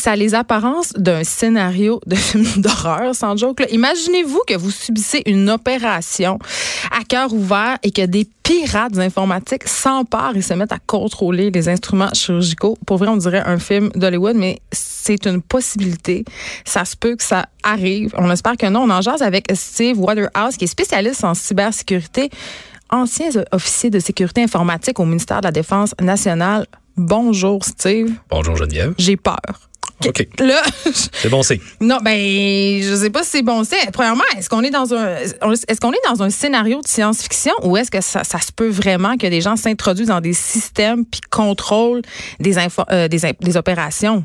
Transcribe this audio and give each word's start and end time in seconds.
Ça 0.00 0.12
a 0.12 0.16
les 0.16 0.34
apparences 0.34 0.92
d'un 0.94 1.24
scénario 1.24 2.00
de 2.06 2.14
film 2.16 2.44
d'horreur, 2.56 3.14
sans 3.14 3.36
joke. 3.36 3.62
Imaginez-vous 3.70 4.40
que 4.46 4.56
vous 4.56 4.70
subissez 4.70 5.22
une 5.26 5.50
opération 5.50 6.38
à 6.90 7.04
cœur 7.04 7.32
ouvert 7.32 7.78
et 7.82 7.90
que 7.90 8.06
des 8.06 8.26
pirates 8.42 8.98
informatiques 8.98 9.68
s'emparent 9.68 10.36
et 10.36 10.42
se 10.42 10.54
mettent 10.54 10.72
à 10.72 10.78
contrôler 10.84 11.50
les 11.50 11.68
instruments 11.68 12.12
chirurgicaux. 12.14 12.76
Pour 12.86 12.96
vrai, 12.96 13.08
on 13.08 13.16
dirait 13.16 13.42
un 13.44 13.58
film 13.58 13.90
d'Hollywood, 13.94 14.36
mais 14.36 14.60
c'est 14.72 15.26
une 15.26 15.42
possibilité. 15.42 16.24
Ça 16.64 16.84
se 16.84 16.96
peut 16.96 17.14
que 17.14 17.22
ça 17.22 17.46
arrive. 17.62 18.12
On 18.16 18.30
espère 18.30 18.56
que 18.56 18.66
non. 18.66 18.80
On 18.80 18.90
en 18.90 19.02
jase 19.02 19.22
avec 19.22 19.46
Steve 19.54 20.00
Waterhouse, 20.00 20.56
qui 20.56 20.64
est 20.64 20.68
spécialiste 20.68 21.24
en 21.24 21.34
cybersécurité, 21.34 22.30
ancien 22.88 23.28
officier 23.52 23.90
de 23.90 24.00
sécurité 24.00 24.42
informatique 24.42 24.98
au 24.98 25.04
ministère 25.04 25.42
de 25.42 25.46
la 25.46 25.52
Défense 25.52 25.94
nationale. 26.00 26.66
Bonjour, 26.96 27.64
Steve. 27.64 28.12
Bonjour 28.30 28.56
Geneviève. 28.56 28.94
J'ai 28.98 29.16
peur. 29.16 29.69
OK. 30.06 30.26
Là, 30.38 30.62
C'est 31.12 31.28
bon 31.28 31.42
signe. 31.42 31.60
non, 31.80 31.98
ben, 32.02 32.16
je 32.82 32.94
sais 32.96 33.10
pas 33.10 33.22
si 33.22 33.30
c'est 33.30 33.42
bon. 33.42 33.64
C'est 33.64 33.90
premièrement, 33.92 34.24
est-ce 34.36 34.48
qu'on 34.48 34.62
est 34.62 34.70
dans 34.70 34.94
un, 34.94 35.16
est-ce 35.16 35.80
qu'on 35.80 35.92
est 35.92 36.08
dans 36.08 36.22
un 36.22 36.30
scénario 36.30 36.80
de 36.80 36.88
science-fiction 36.88 37.52
ou 37.62 37.76
est-ce 37.76 37.90
que 37.90 38.00
ça, 38.00 38.24
ça 38.24 38.40
se 38.40 38.52
peut 38.52 38.68
vraiment 38.68 39.16
que 39.16 39.26
des 39.26 39.40
gens 39.40 39.56
s'introduisent 39.56 40.08
dans 40.08 40.20
des 40.20 40.32
systèmes 40.32 41.04
puis 41.04 41.20
contrôlent 41.30 42.02
des 42.38 42.56
euh, 42.58 43.08
des, 43.08 43.20
des 43.40 43.56
opérations? 43.56 44.24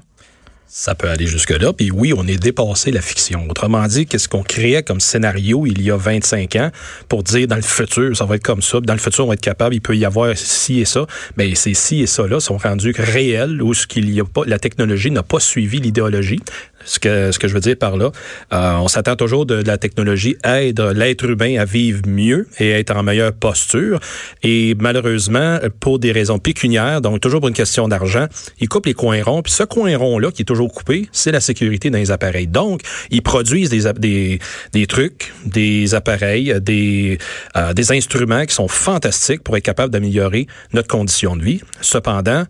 Ça 0.68 0.96
peut 0.96 1.08
aller 1.08 1.28
jusque-là. 1.28 1.74
Puis 1.74 1.92
oui, 1.92 2.12
on 2.16 2.28
est 2.28 2.42
dépassé 2.42 2.92
la 2.92 3.02
fiction. 3.02 3.46
Autrement 3.50 3.86
dit, 3.88 4.08
qu'est-ce 4.08 4.28
qu'on 4.28 4.44
créait 4.44 4.84
comme 4.84 5.00
scénario 5.00 5.66
il 5.66 5.82
y 5.82 5.92
a 5.92 5.96
25 5.96 6.56
ans 6.56 6.72
pour 7.08 7.24
dire 7.24 7.48
dans 7.48 7.56
le 7.56 7.62
futur, 7.62 8.18
ça 8.18 8.26
va 8.26 8.36
être 8.36 8.44
comme 8.44 8.62
ça. 8.62 8.80
Dans 8.82 8.94
le 8.94 9.00
futur, 9.00 9.26
on 9.26 9.28
va 9.28 9.36
être 9.36 9.42
capable, 9.42 9.76
il 9.76 9.82
peut 9.82 9.96
y 9.96 10.06
avoir 10.06 10.36
ci 10.36 10.80
et 10.80 10.86
ça. 10.86 11.06
Mais 11.38 11.54
ces 11.56 11.76
ci 11.76 12.02
et 12.02 12.08
ça-là 12.08 12.40
sont 12.40 12.58
rendus 12.58 12.94
réels 12.98 13.62
où 13.62 13.74
ce 13.74 13.86
qu'il 13.86 14.10
y 14.10 14.20
a 14.20 14.26
pas, 14.26 14.42
la 14.46 14.60
technologie 14.60 15.12
n'a 15.12 15.24
pas 15.24 15.40
suivi 15.40 15.80
l'idéologie. 15.80 16.40
Ce 16.86 17.00
que, 17.00 17.32
ce 17.32 17.40
que 17.40 17.48
je 17.48 17.54
veux 17.54 17.60
dire 17.60 17.76
par 17.78 17.98
là, 17.98 18.12
euh, 18.54 18.74
on 18.78 18.88
s'attend 18.88 19.16
toujours 19.16 19.46
de, 19.46 19.56
la 19.56 19.78
technologie 19.78 20.38
aide 20.44 20.80
l'être 20.80 21.26
humain 21.26 21.58
à 21.60 21.66
vivre 21.66 22.02
mieux 22.08 22.48
et 22.60 22.74
à 22.74 22.80
être 22.80 22.96
en 22.96 23.04
meilleure 23.04 23.34
posture. 23.34 24.00
Et 24.44 24.76
malheureusement, 24.80 25.60
pour 25.80 26.00
des 26.00 26.12
raisons 26.12 26.40
pécuniaires, 26.40 27.02
donc 27.02 27.20
toujours 27.20 27.40
pour 27.42 27.50
une 27.50 27.56
question 27.56 27.88
d'argent, 27.88 28.28
ils 28.60 28.70
coupent 28.70 28.86
les 28.86 28.94
coins 28.94 29.22
ronds. 29.24 29.42
Puis 29.42 29.54
ce 29.54 29.64
coin 29.64 29.98
rond-là 29.98 30.32
qui 30.32 30.44
est 30.44 30.46
toujours 30.46 30.72
coupé, 30.72 31.10
c'est 31.12 31.32
la 31.32 31.42
sécurité 31.42 31.90
dans 31.90 31.98
les 31.98 32.12
appareils. 32.12 32.48
Donc, 32.48 32.82
ils 33.10 33.22
produisent 33.22 33.70
des, 33.70 33.92
des, 33.94 34.40
des 34.74 34.88
trucs, 34.88 35.34
des 35.46 35.96
appareils, 35.96 36.54
des, 36.62 37.18
euh, 37.58 37.74
des 37.74 37.92
instruments 37.92 38.46
qui 38.46 38.54
sont 38.54 38.68
fantastiques 38.68 39.44
pour 39.44 39.58
être 39.58 39.64
capables 39.64 39.92
d'améliorer 39.92 40.48
notre 40.74 40.88
condition 40.88 41.36
de 41.36 41.44
vie. 41.44 41.62
Cependant, 41.82 42.46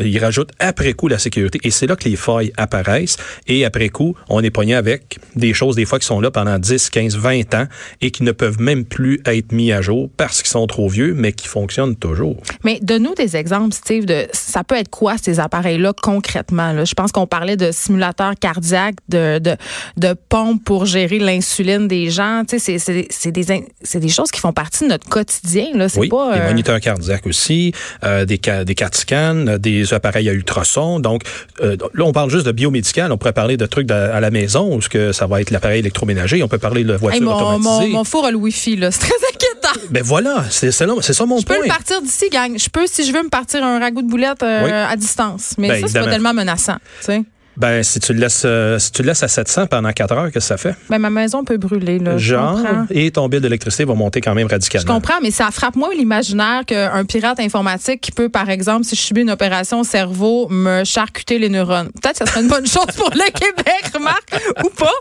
ils 0.00 0.18
rajoutent 0.18 0.52
après 0.58 0.92
coup 0.92 1.08
la 1.08 1.18
sécurité. 1.18 1.58
Et 1.64 1.70
c'est 1.70 1.86
là 1.86 1.96
que 1.96 2.08
les 2.08 2.16
failles 2.16 2.52
apparaissent. 2.56 3.16
Coup, 3.88 4.14
on 4.28 4.42
est 4.42 4.50
pogné 4.50 4.74
avec 4.74 5.18
des 5.36 5.54
choses, 5.54 5.76
des 5.76 5.86
fois, 5.86 5.98
qui 5.98 6.06
sont 6.06 6.20
là 6.20 6.30
pendant 6.30 6.58
10, 6.58 6.90
15, 6.90 7.16
20 7.16 7.54
ans 7.54 7.64
et 8.02 8.10
qui 8.10 8.22
ne 8.24 8.32
peuvent 8.32 8.60
même 8.60 8.84
plus 8.84 9.20
être 9.24 9.52
mis 9.52 9.72
à 9.72 9.80
jour 9.80 10.10
parce 10.18 10.42
qu'ils 10.42 10.50
sont 10.50 10.66
trop 10.66 10.88
vieux, 10.88 11.14
mais 11.14 11.32
qui 11.32 11.48
fonctionnent 11.48 11.96
toujours. 11.96 12.36
Mais 12.64 12.78
donne-nous 12.82 13.14
des 13.14 13.36
exemples, 13.36 13.74
Steve, 13.74 14.04
de 14.04 14.26
ça 14.32 14.64
peut 14.64 14.74
être 14.76 14.90
quoi 14.90 15.14
ces 15.16 15.40
appareils-là 15.40 15.92
concrètement? 16.02 16.72
Là? 16.72 16.84
Je 16.84 16.94
pense 16.94 17.12
qu'on 17.12 17.26
parlait 17.26 17.56
de 17.56 17.70
simulateurs 17.72 18.34
cardiaques, 18.38 18.96
de, 19.08 19.38
de, 19.38 19.56
de 19.96 20.14
pompes 20.28 20.62
pour 20.64 20.84
gérer 20.84 21.18
l'insuline 21.18 21.88
des 21.88 22.10
gens. 22.10 22.42
Tu 22.46 22.58
sais, 22.58 22.78
c'est- 22.78 22.78
c'est 22.78 23.06
c'est 23.10 23.30
des, 23.32 23.44
des 24.00 24.08
choses 24.08 24.30
qui 24.30 24.40
font 24.40 24.52
partie 24.52 24.84
de 24.84 24.88
notre 24.90 25.08
quotidien. 25.08 25.66
Là. 25.74 25.88
C'est 25.88 26.00
Oui, 26.00 26.08
pas, 26.08 26.34
des 26.34 26.40
euh, 26.40 26.48
moniteurs 26.48 26.80
cardiaques 26.80 27.26
aussi, 27.26 27.72
euh, 28.04 28.24
des, 28.24 28.38
des 28.66 28.74
CAT 28.74 28.90
scans, 28.92 29.56
des 29.58 29.94
appareils 29.94 30.28
à 30.28 30.32
ultrasons. 30.32 30.98
Donc, 31.00 31.22
euh, 31.62 31.76
là, 31.94 32.04
on 32.04 32.12
parle 32.12 32.30
juste 32.30 32.46
de 32.46 32.52
biomédical. 32.52 33.12
On 33.12 33.18
pourrait 33.18 33.32
parler 33.32 33.56
de 33.56 33.66
trucs 33.70 33.86
de- 33.86 33.94
à 33.94 34.20
la 34.20 34.30
maison 34.30 34.74
où 34.74 34.80
ce 34.82 34.88
que 34.88 35.12
ça 35.12 35.26
va 35.26 35.40
être 35.40 35.50
l'appareil 35.50 35.78
électroménager. 35.80 36.42
On 36.42 36.48
peut 36.48 36.58
parler 36.58 36.84
de 36.84 36.92
voiture 36.94 37.22
Hey, 37.22 37.26
mon, 37.26 37.34
automatisée. 37.36 37.92
mon 37.92 38.04
four 38.04 38.26
a 38.26 38.30
le 38.30 38.36
Wi-Fi, 38.36 38.76
là. 38.76 38.90
C'est 38.90 39.00
très 39.00 39.14
inquiétant. 39.32 39.80
Ben 39.90 40.02
voilà, 40.02 40.44
c'est 40.50 40.70
ça 40.72 40.86
mon 40.86 41.00
Je 41.00 41.44
peux 41.46 41.54
point. 41.54 41.62
le 41.62 41.68
partir 41.68 42.02
d'ici, 42.02 42.28
gang. 42.30 42.58
Je 42.58 42.68
peux, 42.68 42.86
si 42.86 43.04
je 43.06 43.12
veux, 43.12 43.22
me 43.22 43.28
partir 43.28 43.62
un 43.64 43.78
ragoût 43.78 44.02
de 44.02 44.08
boulettes 44.08 44.42
euh, 44.42 44.64
Oui. 44.64 44.70
à 44.70 44.96
distance. 44.96 45.54
Mais 45.58 45.68
Ben, 45.68 45.80
ça, 45.82 45.88
c'est 45.88 46.00
pas 46.00 46.10
tellement 46.10 46.34
menaçant. 46.34 46.76
Tu 47.00 47.06
sais. 47.06 47.22
Ben, 47.60 47.82
si 47.82 48.00
tu 48.00 48.12
le 48.14 48.20
laisses, 48.20 48.42
euh, 48.46 48.78
si 48.78 48.90
tu 48.90 49.02
le 49.02 49.08
laisses 49.08 49.22
à 49.22 49.28
700 49.28 49.66
pendant 49.66 49.92
4 49.92 50.12
heures, 50.12 50.24
qu'est-ce 50.32 50.34
que 50.34 50.40
ça 50.40 50.56
fait? 50.56 50.74
Ben, 50.88 50.98
ma 50.98 51.10
maison 51.10 51.44
peut 51.44 51.58
brûler. 51.58 51.98
Là. 51.98 52.16
Je 52.16 52.30
Genre, 52.34 52.58
et 52.90 53.10
ton 53.10 53.28
bill 53.28 53.40
d'électricité 53.40 53.84
va 53.84 53.94
monter 53.94 54.20
quand 54.20 54.34
même 54.34 54.48
Je 54.48 54.52
radicalement. 54.54 54.94
comprends, 54.94 55.20
mais 55.22 55.30
ça 55.30 55.50
frappe 55.50 55.76
moins 55.76 55.90
l'imaginaire 55.96 56.62
qu'un 56.66 57.04
pirate 57.04 57.38
informatique 57.40 58.00
qui 58.00 58.12
peut, 58.12 58.28
par 58.28 58.48
exemple, 58.48 58.84
si 58.84 58.96
je 58.96 59.00
subis 59.00 59.20
une 59.22 59.30
opération 59.30 59.80
au 59.80 59.84
cerveau, 59.84 60.48
me 60.48 60.84
charcuter 60.84 61.38
les 61.38 61.48
neurones. 61.48 61.90
Peut-être 62.02 62.18
que 62.20 62.24
ça 62.24 62.26
serait 62.26 62.40
une 62.42 62.48
bonne 62.48 62.66
chose 62.66 62.86
pour 62.96 63.10
le 63.10 63.30
Québec, 63.30 63.84
remarque, 63.94 64.32
ou 64.64 64.70
pas. 64.70 64.92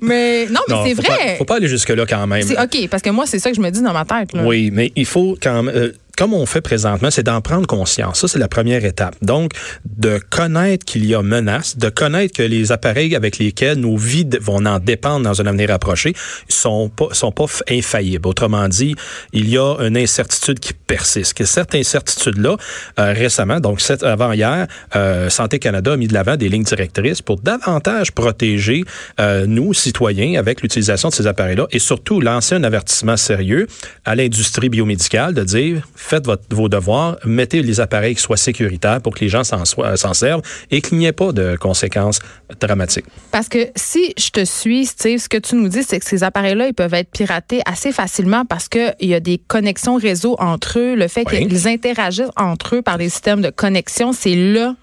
Mais 0.00 0.46
non, 0.46 0.60
mais 0.68 0.74
c'est 0.86 0.94
vrai. 0.94 1.08
Pas, 1.32 1.36
faut 1.38 1.44
pas 1.44 1.56
aller 1.56 1.68
jusque-là 1.68 2.04
quand 2.06 2.26
même. 2.26 2.42
OK, 2.44 2.88
parce 2.90 3.02
que 3.02 3.10
moi, 3.10 3.26
c'est 3.26 3.38
ça 3.38 3.50
que 3.50 3.56
je 3.56 3.60
me 3.60 3.70
dis 3.70 3.82
dans 3.82 3.92
ma 3.92 4.04
tête. 4.04 4.32
Là. 4.32 4.42
Oui, 4.44 4.70
mais 4.72 4.92
il 4.96 5.06
faut 5.06 5.36
quand 5.40 5.62
même. 5.62 5.74
euh, 5.74 5.92
comme 6.18 6.34
on 6.34 6.46
fait 6.46 6.60
présentement, 6.60 7.12
c'est 7.12 7.22
d'en 7.22 7.40
prendre 7.40 7.68
conscience. 7.68 8.18
Ça, 8.20 8.28
c'est 8.28 8.40
la 8.40 8.48
première 8.48 8.84
étape. 8.84 9.14
Donc, 9.22 9.52
de 9.84 10.18
connaître 10.30 10.84
qu'il 10.84 11.06
y 11.06 11.14
a 11.14 11.22
menace, 11.22 11.78
de 11.78 11.88
connaître 11.90 12.34
que 12.36 12.42
les 12.42 12.72
appareils 12.72 13.14
avec 13.14 13.38
lesquels 13.38 13.78
nos 13.78 13.96
vies 13.96 14.28
vont 14.40 14.66
en 14.66 14.80
dépendre 14.80 15.22
dans 15.22 15.40
un 15.40 15.46
avenir 15.46 15.70
approché 15.70 16.14
sont 16.48 16.88
pas 16.88 17.08
sont 17.12 17.30
pas 17.30 17.46
infaillibles. 17.70 18.26
Autrement 18.26 18.68
dit, 18.68 18.96
il 19.32 19.48
y 19.48 19.58
a 19.58 19.76
une 19.78 19.96
incertitude 19.96 20.58
qui 20.58 20.72
persiste. 20.72 21.34
Que 21.34 21.44
cette 21.44 21.76
incertitude-là, 21.76 22.56
euh, 22.98 23.12
récemment, 23.12 23.60
donc 23.60 23.80
cette, 23.80 24.02
avant 24.02 24.32
hier, 24.32 24.66
euh, 24.96 25.30
Santé 25.30 25.60
Canada 25.60 25.92
a 25.92 25.96
mis 25.96 26.08
de 26.08 26.14
l'avant 26.14 26.34
des 26.36 26.48
lignes 26.48 26.64
directrices 26.64 27.22
pour 27.22 27.38
davantage 27.38 28.10
protéger 28.10 28.82
euh, 29.20 29.46
nous, 29.46 29.72
citoyens, 29.72 30.36
avec 30.36 30.62
l'utilisation 30.62 31.10
de 31.10 31.14
ces 31.14 31.28
appareils-là 31.28 31.68
et 31.70 31.78
surtout 31.78 32.20
lancer 32.20 32.56
un 32.56 32.64
avertissement 32.64 33.16
sérieux 33.16 33.68
à 34.04 34.16
l'industrie 34.16 34.68
biomédicale 34.68 35.34
de 35.34 35.44
dire 35.44 35.82
faites 36.08 36.26
votre, 36.26 36.42
vos 36.50 36.68
devoirs, 36.68 37.16
mettez 37.24 37.62
les 37.62 37.80
appareils 37.80 38.14
qui 38.14 38.22
soient 38.22 38.36
sécuritaires 38.36 39.00
pour 39.00 39.14
que 39.14 39.20
les 39.20 39.28
gens 39.28 39.44
s'en 39.44 39.64
soient- 39.64 39.96
s'en 39.96 40.14
servent 40.14 40.42
et 40.70 40.80
qu'il 40.80 40.98
n'y 40.98 41.06
ait 41.06 41.12
pas 41.12 41.32
de 41.32 41.56
conséquences 41.56 42.18
dramatiques. 42.60 43.04
Parce 43.30 43.48
que 43.48 43.68
si 43.76 44.14
je 44.18 44.30
te 44.30 44.44
suis, 44.44 44.86
Steve, 44.86 45.18
ce 45.18 45.28
que 45.28 45.36
tu 45.38 45.54
nous 45.56 45.68
dis, 45.68 45.82
c'est 45.82 45.98
que 46.00 46.06
ces 46.06 46.22
appareils-là, 46.24 46.68
ils 46.68 46.74
peuvent 46.74 46.94
être 46.94 47.10
piratés 47.10 47.60
assez 47.66 47.92
facilement 47.92 48.44
parce 48.44 48.68
qu'il 48.68 48.94
y 49.00 49.14
a 49.14 49.20
des 49.20 49.38
connexions 49.38 49.96
réseau 49.96 50.36
entre 50.38 50.78
eux, 50.78 50.94
le 50.94 51.08
fait 51.08 51.24
Oui. 51.30 51.46
qu'ils 51.46 51.68
interagissent 51.68 52.30
entre 52.36 52.76
eux 52.76 52.82
par 52.82 52.98
des 52.98 53.08
systèmes 53.08 53.42
de 53.42 53.50
connexion, 53.50 54.12
c'est 54.12 54.34
là 54.36 54.74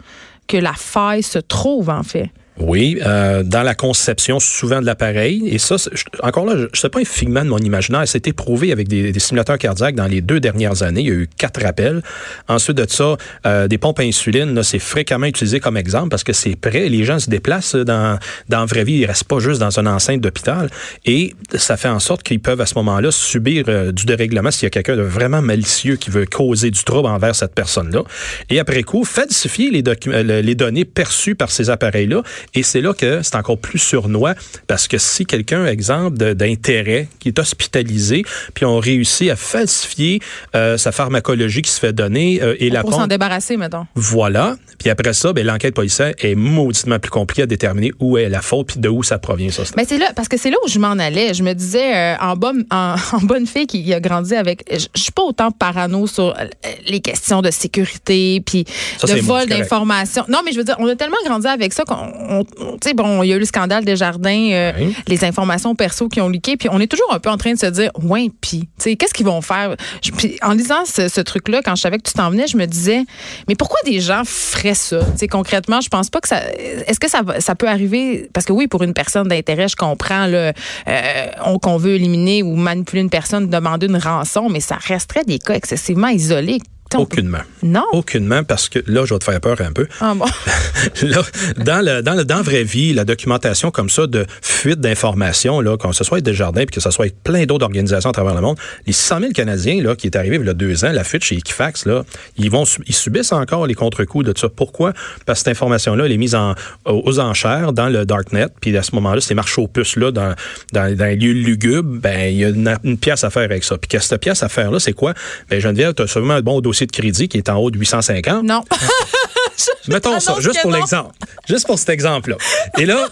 que 0.47 0.57
la 0.57 0.73
faille 0.73 1.23
se 1.23 1.39
trouve, 1.39 1.89
en 1.89 2.03
fait. 2.03 2.29
Oui, 2.57 2.99
euh, 3.05 3.43
dans 3.43 3.63
la 3.63 3.75
conception 3.75 4.39
souvent 4.39 4.79
de 4.79 4.85
l'appareil. 4.85 5.43
Et 5.49 5.57
ça, 5.57 5.75
encore 6.23 6.45
là, 6.45 6.53
je 6.55 6.63
ne 6.63 6.67
sais 6.73 6.87
pas 6.87 6.99
un 7.01 7.05
figment 7.05 7.43
de 7.43 7.49
mon 7.49 7.57
imaginaire. 7.57 8.07
C'était 8.07 8.31
prouvé 8.31 8.71
avec 8.71 8.87
des, 8.87 9.11
des 9.11 9.19
simulateurs 9.19 9.57
cardiaques 9.57 9.95
dans 9.95 10.07
les 10.07 10.21
deux 10.21 10.39
dernières 10.39 10.81
années. 10.81 11.01
Il 11.01 11.07
y 11.07 11.11
a 11.11 11.15
eu 11.15 11.27
quatre 11.37 11.61
rappels. 11.61 12.01
Ensuite 12.47 12.77
de 12.77 12.85
ça, 12.89 13.17
euh, 13.45 13.67
des 13.67 13.77
pompes 13.77 13.99
à 13.99 14.03
insuline, 14.03 14.63
c'est 14.63 14.79
fréquemment 14.79 15.25
utilisé 15.25 15.59
comme 15.59 15.75
exemple 15.75 16.07
parce 16.09 16.23
que 16.23 16.31
c'est 16.31 16.55
prêt. 16.55 16.87
Les 16.87 17.03
gens 17.03 17.19
se 17.19 17.29
déplacent 17.29 17.75
dans, 17.75 18.17
dans 18.47 18.59
la 18.61 18.65
vraie 18.65 18.85
vie. 18.85 18.99
Ils 18.99 19.05
restent 19.05 19.25
pas 19.25 19.39
juste 19.39 19.59
dans 19.59 19.77
une 19.77 19.87
enceinte 19.89 20.21
d'hôpital. 20.21 20.69
Et 21.05 21.35
ça 21.55 21.75
fait 21.75 21.89
en 21.89 21.99
sorte 21.99 22.23
qu'ils 22.23 22.39
peuvent 22.39 22.61
à 22.61 22.65
ce 22.65 22.75
moment-là 22.75 23.11
subir 23.11 23.65
euh, 23.67 23.91
du 23.91 24.05
dérèglement 24.05 24.49
s'il 24.51 24.63
y 24.63 24.67
a 24.67 24.69
quelqu'un 24.69 24.95
de 24.95 25.01
vraiment 25.01 25.41
malicieux 25.41 25.97
qui 25.97 26.09
veut 26.09 26.25
causer 26.25 26.71
du 26.71 26.81
trouble 26.85 27.09
envers 27.09 27.35
cette 27.35 27.53
personne-là. 27.53 28.03
Et 28.49 28.59
après 28.61 28.83
coup, 28.83 29.03
falsifier 29.03 29.71
les, 29.71 29.83
euh, 30.07 30.23
le- 30.23 30.39
les 30.39 30.55
données 30.55 30.85
perçues 30.85 31.35
par 31.35 31.51
ces 31.51 31.69
appareils-là. 31.69 32.23
Et 32.53 32.63
c'est 32.63 32.81
là 32.81 32.93
que 32.93 33.21
c'est 33.23 33.35
encore 33.35 33.57
plus 33.57 33.79
surnois 33.79 34.33
parce 34.67 34.87
que 34.87 34.97
si 34.97 35.25
quelqu'un, 35.25 35.65
exemple, 35.65 36.17
d'intérêt, 36.35 37.07
qui 37.19 37.29
est 37.29 37.39
hospitalisé, 37.39 38.23
puis 38.53 38.65
on 38.65 38.79
réussit 38.79 39.29
à 39.29 39.35
falsifier 39.35 40.19
euh, 40.55 40.77
sa 40.77 40.91
pharmacologie 40.91 41.61
qui 41.61 41.71
se 41.71 41.79
fait 41.79 41.93
donner 41.93 42.41
euh, 42.41 42.55
et 42.59 42.69
la 42.69 42.81
Pour 42.81 42.93
s'en 42.93 43.07
débarrasser, 43.07 43.57
mettons. 43.57 43.85
voilà. 43.95 44.55
Puis 44.79 44.89
après 44.89 45.13
ça, 45.13 45.33
ben, 45.33 45.45
l'enquête 45.45 45.73
policière 45.73 46.13
est 46.19 46.35
mauditement 46.35 46.99
plus 46.99 47.09
compliquée 47.11 47.43
à 47.43 47.45
déterminer 47.45 47.91
où 47.99 48.17
est 48.17 48.29
la 48.29 48.41
faute 48.41 48.67
puis 48.67 48.79
de 48.79 48.89
où 48.89 49.03
ça 49.03 49.17
provient, 49.19 49.49
ça. 49.51 49.63
Mais 49.77 49.85
c'est 49.87 49.97
là, 49.97 50.11
parce 50.15 50.27
que 50.27 50.37
c'est 50.37 50.49
là 50.51 50.57
où 50.65 50.67
je 50.67 50.79
m'en 50.79 50.91
allais. 50.91 51.33
Je 51.33 51.43
me 51.43 51.53
disais, 51.53 51.95
euh, 51.95 52.15
en, 52.19 52.35
bonne, 52.35 52.65
en, 52.71 52.95
en 53.13 53.19
bonne 53.21 53.47
fille 53.47 53.67
qui 53.67 53.93
a 53.93 53.99
grandi 53.99 54.35
avec. 54.35 54.63
Je, 54.71 54.85
je 54.95 55.01
suis 55.01 55.11
pas 55.11 55.23
autant 55.23 55.51
parano 55.51 56.07
sur 56.07 56.29
euh, 56.37 56.45
les 56.87 56.99
questions 56.99 57.41
de 57.41 57.51
sécurité, 57.51 58.41
puis 58.45 58.65
Ça, 58.97 59.07
de 59.13 59.19
vol 59.21 59.47
d'informations. 59.47 60.25
Non, 60.27 60.39
mais 60.45 60.51
je 60.51 60.57
veux 60.57 60.63
dire, 60.63 60.75
on 60.79 60.87
a 60.87 60.95
tellement 60.95 61.15
grandi 61.25 61.47
avec 61.47 61.73
ça 61.73 61.83
qu'on 61.83 61.95
on, 61.95 62.34
on- 62.34 62.34
tu 62.43 62.55
sais, 62.83 62.93
bon, 62.93 63.23
il 63.23 63.29
y 63.29 63.33
a 63.33 63.35
eu 63.35 63.39
le 63.39 63.45
scandale 63.45 63.85
des 63.85 63.95
jardins, 63.95 64.49
euh, 64.51 64.71
Oui. 64.79 64.95
les 65.07 65.23
informations 65.23 65.75
perso 65.75 66.09
qui 66.09 66.21
ont 66.21 66.29
leaké, 66.29 66.57
puis 66.57 66.69
on 66.71 66.79
est 66.79 66.87
toujours 66.87 67.13
un 67.13 67.19
peu 67.19 67.29
en 67.29 67.37
train 67.37 67.53
de 67.53 67.59
se 67.59 67.65
dire, 67.67 67.91
ouais, 68.03 68.29
puis, 68.41 68.59
tu 68.61 68.67
sais, 68.79 68.95
qu'est-ce 68.95 69.13
qu'ils 69.13 69.25
vont 69.25 69.41
faire? 69.41 69.75
Je- 70.01 70.11
en 70.41 70.51
lisant 70.53 70.85
ce, 70.85 71.07
ce 71.07 71.21
truc-là, 71.21 71.61
quand 71.63 71.75
je 71.75 71.81
savais 71.81 71.97
que 71.97 72.03
tu 72.09 72.13
t'en 72.13 72.29
venais, 72.29 72.47
je 72.47 72.57
me 72.57 72.65
disais, 72.65 73.03
mais 73.47 73.55
pourquoi 73.55 73.79
des 73.85 73.99
gens 74.01 74.23
feraient 74.25 74.73
ça? 74.73 74.99
Tu 75.13 75.17
sais, 75.19 75.27
concrètement, 75.27 75.81
je 75.81 75.89
pense 75.89 76.09
pas 76.09 76.19
que 76.21 76.27
ça. 76.27 76.41
Est-ce 76.87 76.99
que 76.99 77.09
ça, 77.09 77.21
peut 77.55 77.67
arriver? 77.69 78.29
Parce 78.33 78.45
que 78.45 78.53
oui, 78.53 78.67
pour 78.67 78.83
une 78.83 78.93
personne 78.93 79.27
d'intérêt, 79.27 79.67
je 79.67 79.75
comprends, 79.75 80.25
là, 80.27 80.51
euh, 80.87 81.25
on- 81.45 81.59
qu'on 81.59 81.77
veut 81.77 81.95
éliminer 81.95 82.43
ou 82.43 82.55
manipuler 82.55 83.01
une 83.01 83.09
personne, 83.09 83.49
demander 83.49 83.87
une 83.87 83.97
rançon, 83.97 84.49
mais 84.49 84.59
ça 84.59 84.75
resterait 84.75 85.23
des 85.25 85.39
cas 85.39 85.53
excessivement 85.55 86.07
isolés. 86.09 86.59
Sais, 86.99 87.05
peut- 87.05 87.13
Aucunement. 87.15 87.39
Non. 87.63 87.83
Aucunement, 87.93 88.43
parce 88.43 88.69
que 88.69 88.79
là, 88.87 89.05
je 89.05 89.13
vais 89.13 89.19
te 89.19 89.23
faire 89.23 89.39
peur 89.41 89.59
un 89.61 89.71
peu. 89.71 89.87
Ah 90.01 90.13
bon. 90.15 90.25
là, 91.03 91.21
dans, 91.57 91.83
le, 91.85 92.01
dans, 92.01 92.13
le, 92.13 92.25
dans 92.25 92.37
la 92.37 92.41
vraie 92.41 92.63
vie, 92.63 92.93
la 92.93 93.05
documentation 93.05 93.71
comme 93.71 93.89
ça 93.89 94.07
de 94.07 94.25
fuite 94.41 94.79
d'informations, 94.79 95.61
là, 95.61 95.77
que 95.77 95.91
ce 95.93 96.03
soit 96.03 96.17
avec 96.17 96.25
Desjardins 96.25 96.65
puis 96.65 96.75
que 96.75 96.81
ce 96.81 96.91
soit 96.91 97.05
avec 97.05 97.21
plein 97.23 97.45
d'autres 97.45 97.65
organisations 97.65 98.09
à 98.09 98.13
travers 98.13 98.35
le 98.35 98.41
monde, 98.41 98.57
les 98.87 98.93
600 98.93 99.19
000 99.19 99.31
Canadiens 99.33 99.81
là, 99.81 99.95
qui 99.95 100.07
est 100.07 100.15
arrivé 100.15 100.37
il 100.37 100.45
y 100.45 100.49
a 100.49 100.53
deux 100.53 100.85
ans, 100.85 100.91
la 100.91 101.03
fuite 101.03 101.23
chez 101.23 101.35
Equifax, 101.35 101.85
là, 101.85 102.03
ils, 102.37 102.49
vont, 102.49 102.63
ils 102.85 102.93
subissent 102.95 103.31
encore 103.31 103.67
les 103.67 103.73
contre-coups 103.73 104.25
de 104.25 104.37
ça. 104.37 104.49
Pourquoi? 104.49 104.93
Parce 105.25 105.39
que 105.39 105.45
cette 105.45 105.51
information-là, 105.55 106.05
elle 106.05 106.11
est 106.11 106.17
mise 106.17 106.35
en, 106.35 106.55
aux 106.85 107.19
enchères 107.19 107.73
dans 107.73 107.89
le 107.89 108.05
Darknet, 108.05 108.47
puis 108.61 108.75
à 108.77 108.83
ce 108.83 108.93
moment-là, 108.95 109.21
ces 109.21 109.33
marchés 109.33 109.61
aux 109.61 109.67
puces-là, 109.67 110.11
dans, 110.11 110.33
dans, 110.73 110.95
dans 110.95 111.05
les 111.05 111.15
lieux 111.15 111.33
lugubres, 111.33 111.99
ben, 111.99 112.31
il 112.31 112.37
y 112.37 112.45
a 112.45 112.49
une, 112.49 112.75
une 112.83 112.97
pièce 112.97 113.23
à 113.23 113.29
faire 113.29 113.43
avec 113.43 113.63
ça. 113.63 113.77
Puis 113.77 113.87
que 113.87 113.99
cette 113.99 114.21
pièce 114.21 114.43
à 114.43 114.49
faire-là, 114.49 114.79
c'est 114.79 114.93
quoi? 114.93 115.13
Ben, 115.49 115.59
Geneviève, 115.59 115.93
tu 115.93 116.03
as 116.03 116.07
sûrement 116.07 116.35
un 116.35 116.41
bon 116.41 116.61
dossier 116.61 116.84
de 116.85 116.91
crédit 116.91 117.27
qui 117.27 117.37
est 117.37 117.49
en 117.49 117.57
haut 117.57 117.71
de 117.71 117.77
850. 117.77 118.43
Non. 118.43 118.63
Mettons 119.87 120.19
ça, 120.19 120.35
juste 120.39 120.61
pour 120.61 120.71
l'exemple. 120.71 121.11
Juste 121.47 121.65
pour 121.65 121.79
cet 121.79 121.89
exemple-là. 121.89 122.35
Et 122.77 122.85
là, 122.85 123.07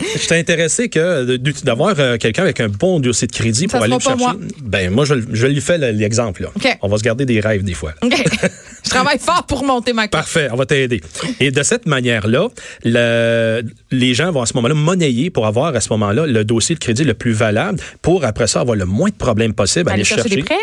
je 0.00 0.26
t'ai 0.28 0.36
intéressé 0.38 0.88
que 0.88 1.36
d'avoir 1.64 1.94
euh, 1.98 2.18
quelqu'un 2.18 2.42
avec 2.42 2.60
un 2.60 2.68
bon 2.68 3.00
dossier 3.00 3.26
de 3.26 3.32
crédit 3.32 3.66
Ça 3.68 3.78
pour 3.78 3.84
aller 3.84 3.94
le 3.94 4.00
chercher. 4.00 4.24
Ben 4.62 4.90
moi, 4.92 5.04
je, 5.04 5.14
je 5.32 5.46
lui 5.46 5.60
fais 5.60 5.78
le- 5.78 5.90
l'exemple. 5.90 6.42
là. 6.42 6.50
On 6.82 6.88
va 6.88 6.98
se 6.98 7.02
garder 7.02 7.24
des 7.26 7.40
rêves 7.40 7.64
des 7.64 7.74
fois. 7.74 7.94
Je 8.02 8.90
travaille 8.90 9.18
fort 9.18 9.44
pour 9.44 9.64
monter 9.64 9.92
ma 9.92 10.02
carte. 10.08 10.12
Parfait, 10.12 10.48
on 10.52 10.56
va 10.56 10.66
t'aider. 10.66 11.00
Et 11.40 11.50
de 11.50 11.62
cette 11.62 11.86
manière-là, 11.86 12.48
le- 12.84 13.62
les 13.90 14.14
gens 14.14 14.30
vont 14.30 14.42
à 14.42 14.46
ce 14.46 14.54
moment-là 14.54 14.74
monnayer 14.74 15.30
pour 15.30 15.46
avoir 15.46 15.74
à 15.74 15.80
ce 15.80 15.88
moment-là 15.90 16.26
le 16.26 16.44
dossier 16.44 16.74
de 16.76 16.80
crédit 16.80 17.04
le 17.04 17.14
plus 17.14 17.32
valable 17.32 17.80
pour 18.02 18.24
après 18.24 18.46
ça 18.46 18.60
avoir 18.60 18.76
le 18.76 18.84
moins 18.84 19.08
de 19.10 19.14
problèmes 19.16 19.54
possible 19.54 19.88
à 19.88 19.92
Aller 19.94 20.02
aller 20.02 20.04
chercher 20.04 20.28
des 20.28 20.42
prêts? 20.42 20.54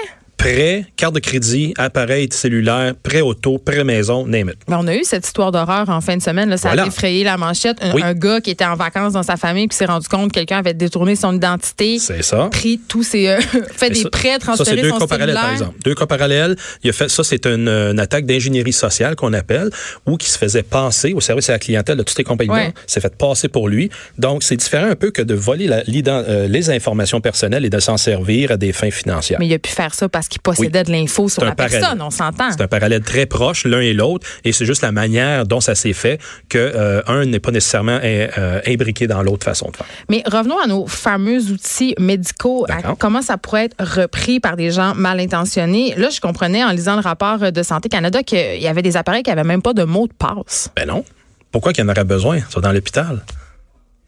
Prêt, 0.45 0.85
carte 0.95 1.15
de 1.15 1.19
crédit, 1.19 1.73
appareil 1.75 2.27
cellulaire, 2.31 2.93
prêt 3.01 3.21
auto, 3.21 3.57
prêt 3.57 3.83
maison, 3.83 4.27
name 4.27 4.49
it. 4.49 4.57
Mais 4.67 4.75
on 4.77 4.85
a 4.85 4.93
eu 4.95 5.03
cette 5.03 5.25
histoire 5.25 5.51
d'horreur 5.51 5.89
en 5.89 6.01
fin 6.01 6.17
de 6.17 6.21
semaine. 6.21 6.49
Là, 6.51 6.57
ça 6.57 6.67
Voilà. 6.67 6.83
a 6.83 6.87
effrayé 6.87 7.23
la 7.23 7.35
manchette. 7.35 7.77
Un, 7.81 7.95
Oui. 7.95 8.03
un 8.03 8.13
gars 8.13 8.41
qui 8.41 8.51
était 8.51 8.63
en 8.63 8.75
vacances 8.75 9.13
dans 9.13 9.23
sa 9.23 9.37
famille 9.37 9.67
qui 9.67 9.75
s'est 9.75 9.85
rendu 9.87 10.07
compte 10.07 10.29
que 10.31 10.35
quelqu'un 10.35 10.59
avait 10.59 10.75
détourné 10.75 11.15
son 11.15 11.33
identité, 11.35 11.97
C'est 11.97 12.21
ça. 12.21 12.49
pris 12.51 12.79
tous 12.87 13.01
ses, 13.01 13.27
euh, 13.27 13.39
fait 13.75 13.89
Mais 13.89 13.95
des 13.95 14.01
ça- 14.03 14.09
prêts, 14.11 14.33
Ça, 14.33 14.37
transféré 14.39 14.75
c'est 14.77 14.81
deux 14.83 14.89
son 14.91 14.99
cas 14.99 15.07
parallèles, 15.07 15.33
par 15.35 15.51
exemple. 15.51 15.79
Deux 15.83 15.95
cas 15.95 16.05
parallèles. 16.05 16.55
Il 16.83 16.91
a 16.91 16.93
fait, 16.93 17.09
ça, 17.09 17.23
c'est 17.23 17.47
une, 17.47 17.67
une 17.67 17.99
attaque 17.99 18.27
d'ingénierie 18.27 18.71
sociale 18.71 19.15
qu'on 19.15 19.33
appelle, 19.33 19.71
ou 20.05 20.15
qui 20.15 20.29
se 20.29 20.37
faisait 20.37 20.61
passer 20.61 21.13
au 21.13 21.21
service 21.21 21.49
à 21.49 21.53
la 21.53 21.59
clientèle 21.59 21.97
de 21.97 22.03
toutes 22.03 22.19
les 22.19 22.23
compagnies. 22.23 22.51
Ouais. 22.51 22.71
s'est 22.85 23.01
fait 23.01 23.15
passer 23.17 23.47
pour 23.47 23.67
lui. 23.67 23.89
Donc, 24.19 24.43
c'est 24.43 24.57
différent 24.57 24.91
un 24.91 24.95
peu 24.95 25.09
que 25.09 25.23
de 25.23 25.33
voler 25.33 25.65
la- 25.65 25.81
euh, 25.87 26.47
les 26.47 26.69
informations 26.69 27.19
personnelles 27.19 27.65
et 27.65 27.71
de 27.71 27.79
s'en 27.79 27.97
servir 27.97 28.51
à 28.51 28.57
des 28.57 28.73
fins 28.73 28.91
financières. 28.91 29.39
Mais 29.39 29.47
il 29.47 29.53
a 29.55 29.57
pu 29.57 29.71
faire 29.71 29.95
ça 29.95 30.07
parce 30.07 30.27
possédait 30.39 30.83
de 30.83 30.91
l'info 30.91 31.29
sur 31.29 31.43
la 31.43 31.53
parallèle. 31.53 31.79
personne, 31.79 32.01
on 32.01 32.09
s'entend. 32.09 32.51
C'est 32.51 32.61
un 32.61 32.67
parallèle 32.67 33.01
très 33.01 33.25
proche 33.25 33.65
l'un 33.65 33.79
et 33.79 33.93
l'autre, 33.93 34.27
et 34.43 34.51
c'est 34.51 34.65
juste 34.65 34.81
la 34.81 34.91
manière 34.91 35.45
dont 35.45 35.61
ça 35.61 35.75
s'est 35.75 35.93
fait 35.93 36.19
que 36.49 36.57
euh, 36.57 37.01
un 37.07 37.25
n'est 37.25 37.39
pas 37.39 37.51
nécessairement 37.51 37.99
euh, 38.03 38.27
euh, 38.37 38.61
imbriqué 38.67 39.07
dans 39.07 39.21
l'autre 39.21 39.43
façon 39.43 39.69
de 39.71 39.77
faire. 39.77 39.85
Mais 40.09 40.23
revenons 40.25 40.59
à 40.59 40.67
nos 40.67 40.87
fameux 40.87 41.51
outils 41.51 41.95
médicaux. 41.99 42.65
à 42.69 42.95
comment 42.95 43.21
ça 43.21 43.37
pourrait 43.37 43.65
être 43.65 43.75
repris 43.79 44.39
par 44.39 44.55
des 44.55 44.71
gens 44.71 44.93
mal 44.95 45.19
intentionnés? 45.19 45.93
Là, 45.97 46.09
je 46.09 46.19
comprenais 46.19 46.63
en 46.63 46.71
lisant 46.71 46.95
le 46.95 47.01
rapport 47.01 47.51
de 47.51 47.63
Santé 47.63 47.89
Canada 47.89 48.23
qu'il 48.23 48.61
y 48.61 48.67
avait 48.67 48.81
des 48.81 48.97
appareils 48.97 49.23
qui 49.23 49.29
n'avaient 49.29 49.43
même 49.43 49.61
pas 49.61 49.73
de 49.73 49.83
mot 49.83 50.07
de 50.07 50.13
passe. 50.13 50.69
Ben 50.75 50.87
non. 50.87 51.03
Pourquoi 51.51 51.73
qu'il 51.73 51.83
y 51.83 51.87
en 51.87 51.89
aurait 51.89 52.03
besoin? 52.03 52.39
Ça 52.49 52.59
dans 52.59 52.71
l'hôpital? 52.71 53.21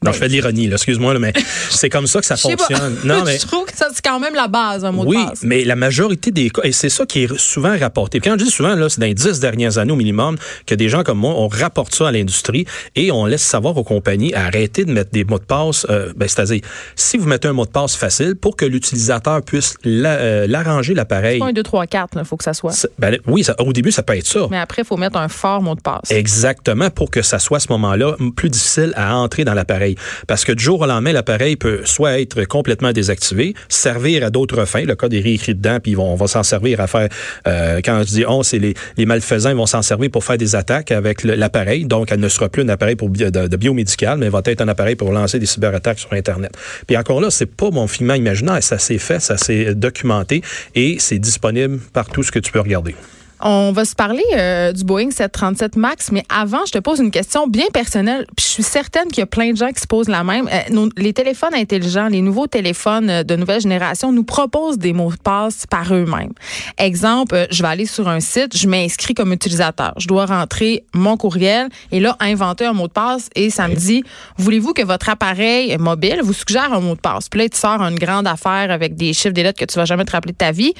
Non, 0.04 0.12
je 0.12 0.18
fais 0.20 0.28
de 0.28 0.34
l'ironie, 0.34 0.72
excuse-moi, 0.72 1.18
mais 1.18 1.34
c'est 1.72 1.90
comme 1.90 2.06
ça 2.06 2.20
que 2.20 2.26
ça 2.28 2.36
Ben, 2.36 2.56
fonctionne. 2.58 2.98
Non, 3.04 3.24
mais 3.26 3.40
je 3.40 3.48
trouve 3.48 3.66
que 3.66 3.72
c'est 3.76 4.02
quand 4.06 4.20
même 4.20 4.36
la 4.36 4.48
base, 4.48 4.86
un 4.86 4.92
mot 4.92 5.04
oui, 5.06 5.18
de 5.18 5.30
passe. 5.30 5.40
mais 5.44 5.64
la 5.64 5.76
majorité 5.76 6.30
des 6.30 6.50
cas, 6.52 6.62
et 6.66 6.72
c'est 6.72 6.90
ça 6.90 7.06
qui 7.08 7.24
est 7.24 7.38
souvent 7.38 7.76
rapporté. 7.78 8.20
Puis 8.20 8.30
quand 8.30 8.38
je 8.38 8.46
dis 8.46 8.52
souvent, 8.52 8.76
là, 8.76 8.90
c'est 8.90 9.00
dans 9.00 9.08
les 9.08 9.16
dix 9.16 9.40
dernières 9.40 9.80
années 9.80 9.92
au 9.92 9.96
minimum 9.96 10.38
que 10.68 10.76
des 10.76 10.88
gens 10.88 11.04
comme 11.04 11.18
moi, 11.18 11.34
on 11.36 11.48
rapporte 11.48 11.96
ça 11.96 12.10
à 12.10 12.12
l'industrie 12.12 12.66
et 12.96 13.12
on 13.12 13.26
laisse 13.26 13.42
savoir 13.42 13.76
aux 13.76 13.84
compagnies 13.84 14.34
arrêtez 14.36 14.86
de 14.86 14.92
mettre 14.92 15.10
des 15.12 15.24
mots 15.24 15.40
de 15.40 15.44
passe. 15.46 15.88
euh, 15.90 16.14
ben, 16.16 16.28
c'est-à-dire, 16.28 16.62
si 16.96 17.18
vous 17.18 17.28
mettez 17.28 17.48
un 17.48 17.54
mot 17.54 17.66
de 17.66 17.72
passe 17.72 17.96
facile 17.96 18.36
pour 18.36 18.56
que 18.56 18.66
l'utilisateur 18.66 19.42
puisse 19.42 19.74
la- 19.84 20.18
euh, 20.18 20.48
l'arranger 20.48 20.94
l'appareil. 20.94 21.40
Pas 21.40 21.48
un 21.48 21.54
2, 21.54 21.64
3, 21.64 21.88
4, 21.88 22.18
il 22.20 22.26
faut 22.26 22.38
que 22.38 22.44
ça 22.44 22.54
soit. 22.54 22.72
c'est- 22.72 22.90
ben, 23.00 23.18
oui, 23.26 23.44
ça- 23.44 23.56
au 23.60 23.74
début, 23.74 23.92
ça 23.92 24.04
peut 24.04 24.16
être 24.16 24.28
ça. 24.28 24.48
Mais 24.52 24.60
après, 24.60 24.84
il 24.84 24.86
faut 24.86 24.98
mettre 24.98 25.18
un 25.18 25.28
fort 25.28 25.64
mot 25.64 25.74
de 25.74 25.82
passe. 25.82 26.12
Exactement, 26.12 26.92
pour 26.92 27.10
que 27.10 27.24
ça 27.24 27.40
soit 27.40 27.58
à 27.58 27.62
ce 27.62 27.72
moment-là 27.72 28.16
plus 28.36 28.50
difficile 28.52 28.94
à 28.96 29.16
entrer 29.18 29.44
dans 29.44 29.56
l'appareil. 29.56 29.87
Parce 30.28 30.46
que 30.46 30.52
du 30.52 30.64
jour 30.64 30.82
au 30.82 30.86
lendemain, 30.86 31.12
l'appareil 31.12 31.56
peut 31.56 31.82
soit 31.86 32.20
être 32.20 32.44
complètement 32.46 32.92
désactivé, 32.92 33.54
servir 33.70 34.26
à 34.26 34.30
d'autres 34.30 34.66
fins. 34.66 34.84
Le 34.84 34.96
code 34.96 35.14
est 35.14 35.22
réécrit 35.22 35.56
dedans, 35.56 35.80
puis 35.82 35.96
on 35.96 36.16
va 36.16 36.28
s'en 36.28 36.44
servir 36.44 36.82
à 36.82 36.88
faire, 36.88 37.10
euh, 37.48 37.82
quand 37.84 38.02
je 38.02 38.08
dis 38.08 38.26
on, 38.28 38.44
c'est 38.44 38.60
les, 38.60 38.74
les 38.98 39.06
malfaisants, 39.06 39.50
ils 39.50 39.56
vont 39.56 39.66
s'en 39.66 39.82
servir 39.82 40.10
pour 40.12 40.24
faire 40.24 40.38
des 40.38 40.56
attaques 40.56 40.92
avec 40.92 41.24
l'appareil. 41.24 41.86
Donc, 41.86 42.12
elle 42.12 42.20
ne 42.20 42.30
sera 42.30 42.50
plus 42.50 42.64
un 42.64 42.70
appareil 42.70 42.96
pour 42.96 43.10
de, 43.10 43.58
biomédical, 43.58 44.18
mais 44.18 44.30
va 44.30 44.42
être 44.46 44.62
un 44.62 44.68
appareil 44.68 44.96
pour 44.96 45.12
lancer 45.12 45.40
des 45.40 45.46
cyberattaques 45.46 46.00
sur 46.00 46.14
Internet. 46.14 46.52
Puis 46.86 46.98
encore 46.98 47.22
là, 47.22 47.30
c'est 47.30 47.46
pas 47.46 47.70
mon 47.72 47.88
filmant 47.88 48.14
imaginaire, 48.14 48.62
ça 48.62 48.78
s'est 48.78 48.98
fait, 48.98 49.20
ça 49.20 49.38
s'est 49.38 49.76
documenté 49.76 50.42
et 50.76 50.98
c'est 51.00 51.20
disponible 51.20 51.80
partout 51.94 52.24
ce 52.24 52.32
que 52.32 52.40
tu 52.40 52.52
peux 52.52 52.60
regarder. 52.60 52.96
On 53.40 53.72
va 53.72 53.86
se 53.86 53.94
parler 53.94 54.24
euh, 54.36 54.72
du 54.72 54.84
Boeing 54.84 55.12
737 55.12 55.76
MAX, 55.76 56.12
mais 56.12 56.24
avant, 56.28 56.66
je 56.66 56.72
te 56.72 56.80
pose 56.80 57.00
une 57.00 57.12
question 57.12 57.48
bien 57.48 57.68
personnelle. 57.72 58.26
Puis 58.36 58.46
je 58.48 58.52
suis 58.52 58.64
certaine 58.64 59.08
qu'il 59.10 59.20
y 59.20 59.22
a 59.22 59.28
plein 59.28 59.52
de 59.52 59.58
gens 59.58 59.70
qui 59.72 59.80
se 59.80 59.86
posent 59.86 60.08
la 60.10 60.24
même. 60.24 60.48
Euh, 60.52 60.60
nos- 60.72 60.90
les 60.98 61.14
téléphones 61.14 61.54
intelligents, 61.54 62.08
les 62.08 62.22
nouveaux 62.22 62.48
téléphones 62.48 63.10
euh, 63.12 63.24
de 63.24 63.36
nouvelle 63.36 63.62
génération 63.62 64.12
nous 64.12 64.24
proposent 64.24 64.80
des 64.80 64.92
mots 64.94 65.12
de 65.12 65.18
passe 65.18 65.68
par 65.68 65.94
eux-mêmes. 65.94 66.32
Exemple, 66.80 67.36
euh, 67.36 67.46
je 67.52 67.62
vais 67.62 67.68
aller 67.70 67.86
sur 67.86 68.08
un 68.08 68.20
site, 68.20 68.58
je 68.58 68.68
m'inscris 68.68 69.14
comme 69.14 69.32
utilisateur. 69.32 69.94
Je 69.98 70.08
dois 70.08 70.26
rentrer 70.26 70.84
mon 70.96 71.16
courriel 71.16 71.70
et 71.92 72.00
là, 72.00 72.16
inventer 72.20 72.66
un 72.66 72.74
mot 72.74 72.88
de 72.88 72.94
passe 72.94 73.30
et 73.36 73.52
ça 73.52 73.68
me 73.68 73.76
dit, 73.76 74.04
voulez-vous 74.38 74.74
que 74.74 74.82
votre 74.84 75.10
appareil 75.10 75.78
mobile 75.78 76.22
vous 76.24 76.34
suggère 76.34 76.74
un 76.74 76.80
mot 76.80 76.96
de 76.96 77.00
passe? 77.02 77.30
Puis 77.30 77.40
là, 77.42 77.50
tu 77.50 77.58
sors 77.58 77.82
une 77.84 78.00
grande 78.00 78.26
affaire 78.26 78.72
avec 78.72 78.96
des 78.96 79.14
chiffres, 79.14 79.34
des 79.36 79.44
lettres 79.44 79.60
que 79.60 79.66
tu 79.66 79.78
vas 79.78 79.86
jamais 79.86 80.06
te 80.06 80.12
rappeler 80.12 80.32
de 80.34 80.38
ta 80.38 80.52
vie. 80.52 80.74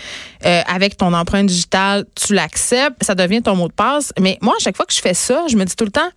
Avec 0.44 0.98
ton 0.98 1.14
empreinte 1.14 1.46
digitale, 1.48 2.06
tu 2.16 2.34
l'acceptes, 2.48 3.04
ça 3.04 3.16
devient 3.16 3.42
ton 3.42 3.56
mot 3.56 3.68
de 3.68 3.74
passe. 3.74 4.14
Mais 4.20 4.38
moi, 4.42 4.56
à 4.58 4.64
chaque 4.64 4.78
fois 4.78 4.86
que 4.86 4.94
je 4.94 5.02
fais 5.02 5.14
ça, 5.14 5.46
je 5.50 5.58
me 5.58 5.66
dis 5.66 5.76
tout 5.76 5.86
le 5.86 5.92
temps, 5.92 6.10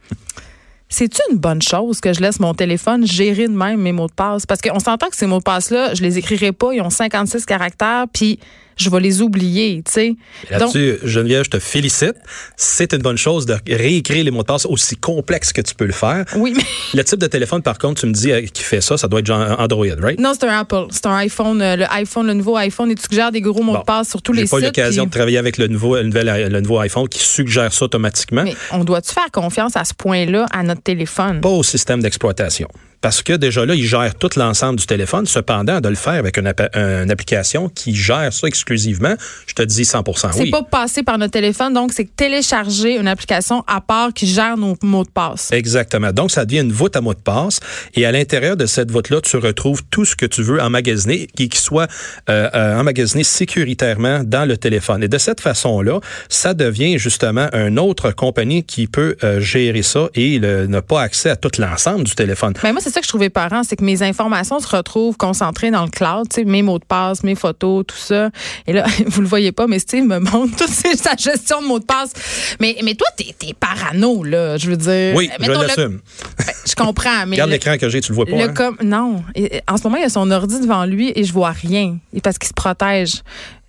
c'est 0.89 1.21
une 1.31 1.39
bonne 1.39 1.63
chose 1.63 2.01
que 2.01 2.13
je 2.13 2.21
laisse 2.21 2.41
mon 2.41 2.55
téléphone 2.55 3.07
gérer 3.07 3.47
de 3.47 3.53
même 3.53 3.81
mes 3.81 3.93
mots 3.93 4.07
de 4.07 4.13
passe? 4.13 4.47
Parce 4.47 4.61
qu'on 4.61 4.81
s'entend 4.81 5.09
que 5.09 5.17
ces 5.17 5.27
mots 5.27 5.39
de 5.39 5.45
passe-là, 5.45 5.95
je 5.95 6.03
les 6.03 6.19
écrirai 6.19 6.53
pas, 6.53 6.73
ils 6.73 6.81
ont 6.81 6.91
56 6.91 7.47
caractères, 7.47 8.07
puis 8.13 8.39
je 8.77 8.89
vais 8.91 9.01
les 9.01 9.23
oublier, 9.23 9.83
tu 9.85 9.93
sais. 9.93 10.09
Donc, 10.09 10.61
Là-dessus, 10.61 10.99
Geneviève, 11.05 11.45
je 11.45 11.51
te 11.51 11.59
félicite. 11.59 12.15
C'est 12.57 12.93
une 12.93 13.03
bonne 13.03 13.19
chose 13.19 13.47
de 13.47 13.57
réécrire 13.69 14.25
les 14.25 14.31
mots 14.31 14.41
de 14.43 14.47
passe 14.47 14.67
aussi 14.67 14.97
complexes 14.97 15.53
que 15.53 15.61
tu 15.61 15.75
peux 15.75 15.85
le 15.87 15.93
faire. 15.93 16.25
oui, 16.37 16.55
mais 16.57 16.65
Le 16.95 17.05
type 17.05 17.19
de 17.19 17.27
téléphone, 17.27 17.63
par 17.63 17.79
contre, 17.79 18.01
tu 18.01 18.07
me 18.07 18.13
dis 18.13 18.33
euh, 18.33 18.43
qui 18.43 18.63
fait 18.63 18.81
ça, 18.81 18.97
ça 18.97 19.07
doit 19.09 19.21
être 19.21 19.27
genre 19.27 19.59
Android, 19.61 19.87
right? 20.01 20.19
non, 20.19 20.33
c'est 20.39 20.47
un 20.47 20.59
Apple. 20.61 20.87
C'est 20.91 21.07
un 21.07 21.17
iPhone, 21.17 21.61
euh, 21.63 21.77
le 21.77 21.85
iPhone, 21.93 22.27
le 22.27 22.35
nouveau 22.35 22.57
iPhone, 22.57 22.91
et 22.91 22.95
tu 22.95 23.03
suggères 23.03 23.33
des 23.33 23.41
gros 23.41 23.63
mots 23.63 23.73
Bon, 23.75 23.79
de 23.81 23.85
passe 23.85 24.09
sur 24.11 24.23
tous 24.23 24.33
les 24.33 24.43
J'ai 24.43 24.49
pas 24.49 24.57
sites. 24.57 24.67
l'occasion 24.67 25.05
puis- 25.05 25.11
de 25.11 25.15
travailler 25.15 25.39
avec 25.39 25.59
le 25.59 25.67
nouveau, 25.69 25.97
le, 25.97 26.03
nouvel- 26.05 26.49
le 26.51 26.61
nouveau 26.61 26.79
iPhone 26.79 27.09
qui 27.09 27.21
suggère 27.21 27.73
ça 27.73 27.85
automatiquement. 27.85 28.43
Mais 28.45 28.55
on 28.73 28.85
doit-tu 28.85 29.13
faire 29.13 29.31
confiance 29.33 29.77
à 29.77 29.85
ce 29.85 29.95
point-là 29.95 30.47
à 30.53 30.63
notre 30.63 30.83
téléphone? 30.83 31.41
Pas 31.41 31.49
au 31.49 31.63
système 31.63 32.03
d'exploitation. 32.03 32.69
Parce 33.01 33.23
que 33.23 33.33
déjà 33.33 33.65
là, 33.65 33.75
il 33.75 33.87
gère 33.87 34.15
tout 34.15 34.29
l'ensemble 34.37 34.79
du 34.79 34.87
téléphone. 34.87 35.27
Cependant, 35.27 35.81
de 35.81 35.89
le 35.89 35.95
faire 35.95 36.15
avec 36.15 36.37
une, 36.37 36.53
une 36.75 37.11
application 37.11 37.69
qui 37.69 37.95
gère 37.95 38.33
ça 38.33 38.47
exclusivement, 38.47 39.15
je 39.47 39.55
te 39.55 39.63
dis 39.63 39.85
100 39.85 40.03
C'est 40.33 40.41
oui. 40.43 40.51
pas 40.51 40.63
passer 40.63 41.03
par 41.03 41.17
notre 41.19 41.33
téléphone, 41.33 41.73
donc 41.73 41.93
c'est 41.95 42.15
télécharger 42.15 42.97
une 42.99 43.09
application 43.09 43.65
à 43.67 43.81
part 43.81 44.13
qui 44.13 44.27
gère 44.27 44.57
nos 44.57 44.77
mots 44.83 45.05
de 45.05 45.11
passe. 45.11 45.51
Exactement. 45.53 46.13
Donc, 46.13 46.31
ça 46.31 46.45
devient 46.45 46.61
une 46.61 46.73
voûte 46.73 46.95
à 46.97 47.01
mot 47.01 47.15
de 47.15 47.19
passe. 47.21 47.61
Et 47.95 48.05
à 48.07 48.13
l'intérieur 48.13 48.57
de 48.57 48.67
cette 48.67 48.91
voûte-là, 48.91 49.21
tu 49.23 49.37
retrouves 49.37 49.83
tout 49.91 50.05
ce 50.05 50.15
que 50.17 50.27
tu 50.27 50.43
veux 50.43 50.61
emmagasiner 50.61 51.29
et 51.39 51.49
qui 51.49 51.59
soit 51.59 51.89
euh, 52.29 52.49
euh, 52.55 52.79
emmagasiné 52.79 53.25
sécuritairement 53.25 54.23
dans 54.25 54.45
le 54.47 54.57
téléphone. 54.57 55.03
Et 55.03 55.09
de 55.09 55.19
cette 55.19 55.41
façon-là, 55.41 56.01
ça 56.29 56.55
devient 56.55 56.99
justement 56.99 57.49
une 57.53 57.79
autre 57.79 58.11
compagnie 58.13 58.63
qui 58.65 58.87
peut 58.87 59.17
euh, 59.25 59.41
gérer 59.41 59.83
ça 59.83 60.09
et 60.15 60.39
le- 60.39 60.67
n'a 60.67 60.83
pas 60.83 61.01
accès 61.03 61.31
à 61.31 61.37
tout 61.37 61.51
l'ensemble 61.59 62.05
du 62.05 62.15
téléphone. 62.15 62.55
Mais 62.63 62.73
moi, 62.73 62.81
c'est 62.91 62.95
ça 62.95 63.01
que 63.01 63.07
je 63.07 63.11
trouvais 63.11 63.31
parent, 63.31 63.63
c'est 63.63 63.77
que 63.77 63.85
mes 63.85 64.03
informations 64.03 64.59
se 64.59 64.67
retrouvent 64.67 65.17
concentrées 65.17 65.71
dans 65.71 65.85
le 65.85 65.91
cloud, 65.91 66.29
tu 66.29 66.41
sais, 66.41 66.45
mes 66.45 66.63
mots 66.63 66.81
de 66.81 66.85
passe, 66.85 67.23
mes 67.23 67.37
photos, 67.37 67.85
tout 67.87 67.97
ça. 67.97 68.31
Et 68.67 68.73
là, 68.73 68.85
vous 69.07 69.21
le 69.21 69.29
voyez 69.29 69.53
pas, 69.53 69.67
mais 69.69 69.79
Steve 69.79 70.05
me 70.05 70.19
montre 70.19 70.57
toute 70.57 70.69
sa 70.69 71.15
gestion 71.17 71.63
de 71.63 71.69
mots 71.69 71.79
de 71.79 71.85
passe. 71.85 72.13
Mais, 72.59 72.77
mais 72.83 72.95
toi, 72.95 73.07
t'es 73.17 73.35
es 73.49 73.55
parano, 73.55 74.25
là, 74.25 74.57
je 74.57 74.71
veux 74.71 74.77
dire. 74.77 75.15
Oui, 75.15 75.31
je 75.39 75.47
Mettons, 75.47 75.63
l'assume. 75.63 76.01
Ben, 76.39 76.55
Je 76.67 76.75
comprends, 76.75 77.27
mais. 77.27 77.37
Regarde 77.37 77.51
l'écran 77.51 77.77
que 77.79 77.89
j'ai, 77.89 78.01
tu 78.01 78.11
le 78.11 78.17
vois 78.17 78.27
pas. 78.27 78.33
le 78.33 78.43
hein? 78.43 78.55
com- 78.55 78.77
non. 78.83 79.23
En 79.69 79.77
ce 79.77 79.85
moment, 79.85 79.97
il 79.97 80.03
y 80.03 80.07
a 80.07 80.09
son 80.09 80.31
ordi 80.31 80.59
devant 80.61 80.85
lui 80.85 81.13
et 81.15 81.23
je 81.25 81.33
vois 81.33 81.51
rien. 81.51 81.99
Et 82.13 82.21
parce 82.21 82.39
qu'il 82.39 82.49
se 82.49 82.55
protège. 82.55 83.23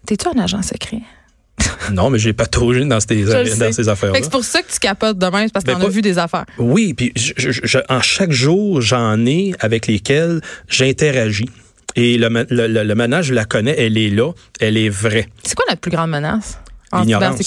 T'es-tu 0.06 0.28
un 0.28 0.42
agent 0.42 0.64
secret? 0.64 1.02
Non, 1.92 2.10
mais 2.10 2.20
j'ai 2.20 2.34
pas 2.34 2.46
touché 2.46 2.86
dans 2.86 3.00
ces, 3.00 3.24
dans 3.24 3.72
ces 3.72 3.90
affaires-là. 3.90 4.18
Que 4.20 4.24
c'est 4.26 4.32
pour 4.32 4.44
ça 4.46 4.62
que 4.62 4.72
tu 4.72 4.80
capotes 4.80 5.18
demain, 5.18 5.44
c'est 5.48 5.54
parce 5.54 5.66
Ben, 5.66 5.74
qu'on 5.76 5.82
a 5.82 5.86
pas- 5.86 5.90
vu 5.90 6.02
des 6.02 6.18
affaires. 6.18 6.46
Oui, 6.58 6.94
puis 6.94 7.12
je- 7.16 7.34
je- 7.38 7.52
je- 7.64 7.78
en 7.90 8.02
chaque 8.02 8.32
jour, 8.32 8.82
j'en 8.82 9.26
ai 9.26 9.54
avec 9.60 9.88
lesquels 9.88 10.42
j'interagis. 10.70 11.50
Et 11.96 12.18
le, 12.18 12.30
le, 12.50 12.68
le, 12.68 12.84
le 12.84 12.96
manage, 12.96 13.26
je 13.26 13.34
la 13.34 13.46
connais, 13.46 13.76
elle 13.78 13.98
est 13.98 14.10
là, 14.10 14.32
elle 14.60 14.78
est 14.78 14.90
vraie. 14.90 15.28
C'est 15.44 15.56
quoi 15.56 15.66
notre 15.70 15.82
plus 15.82 15.92
grande 15.92 16.10
menace? 16.12 16.58
en 16.58 16.71
L'ignorance. 17.00 17.38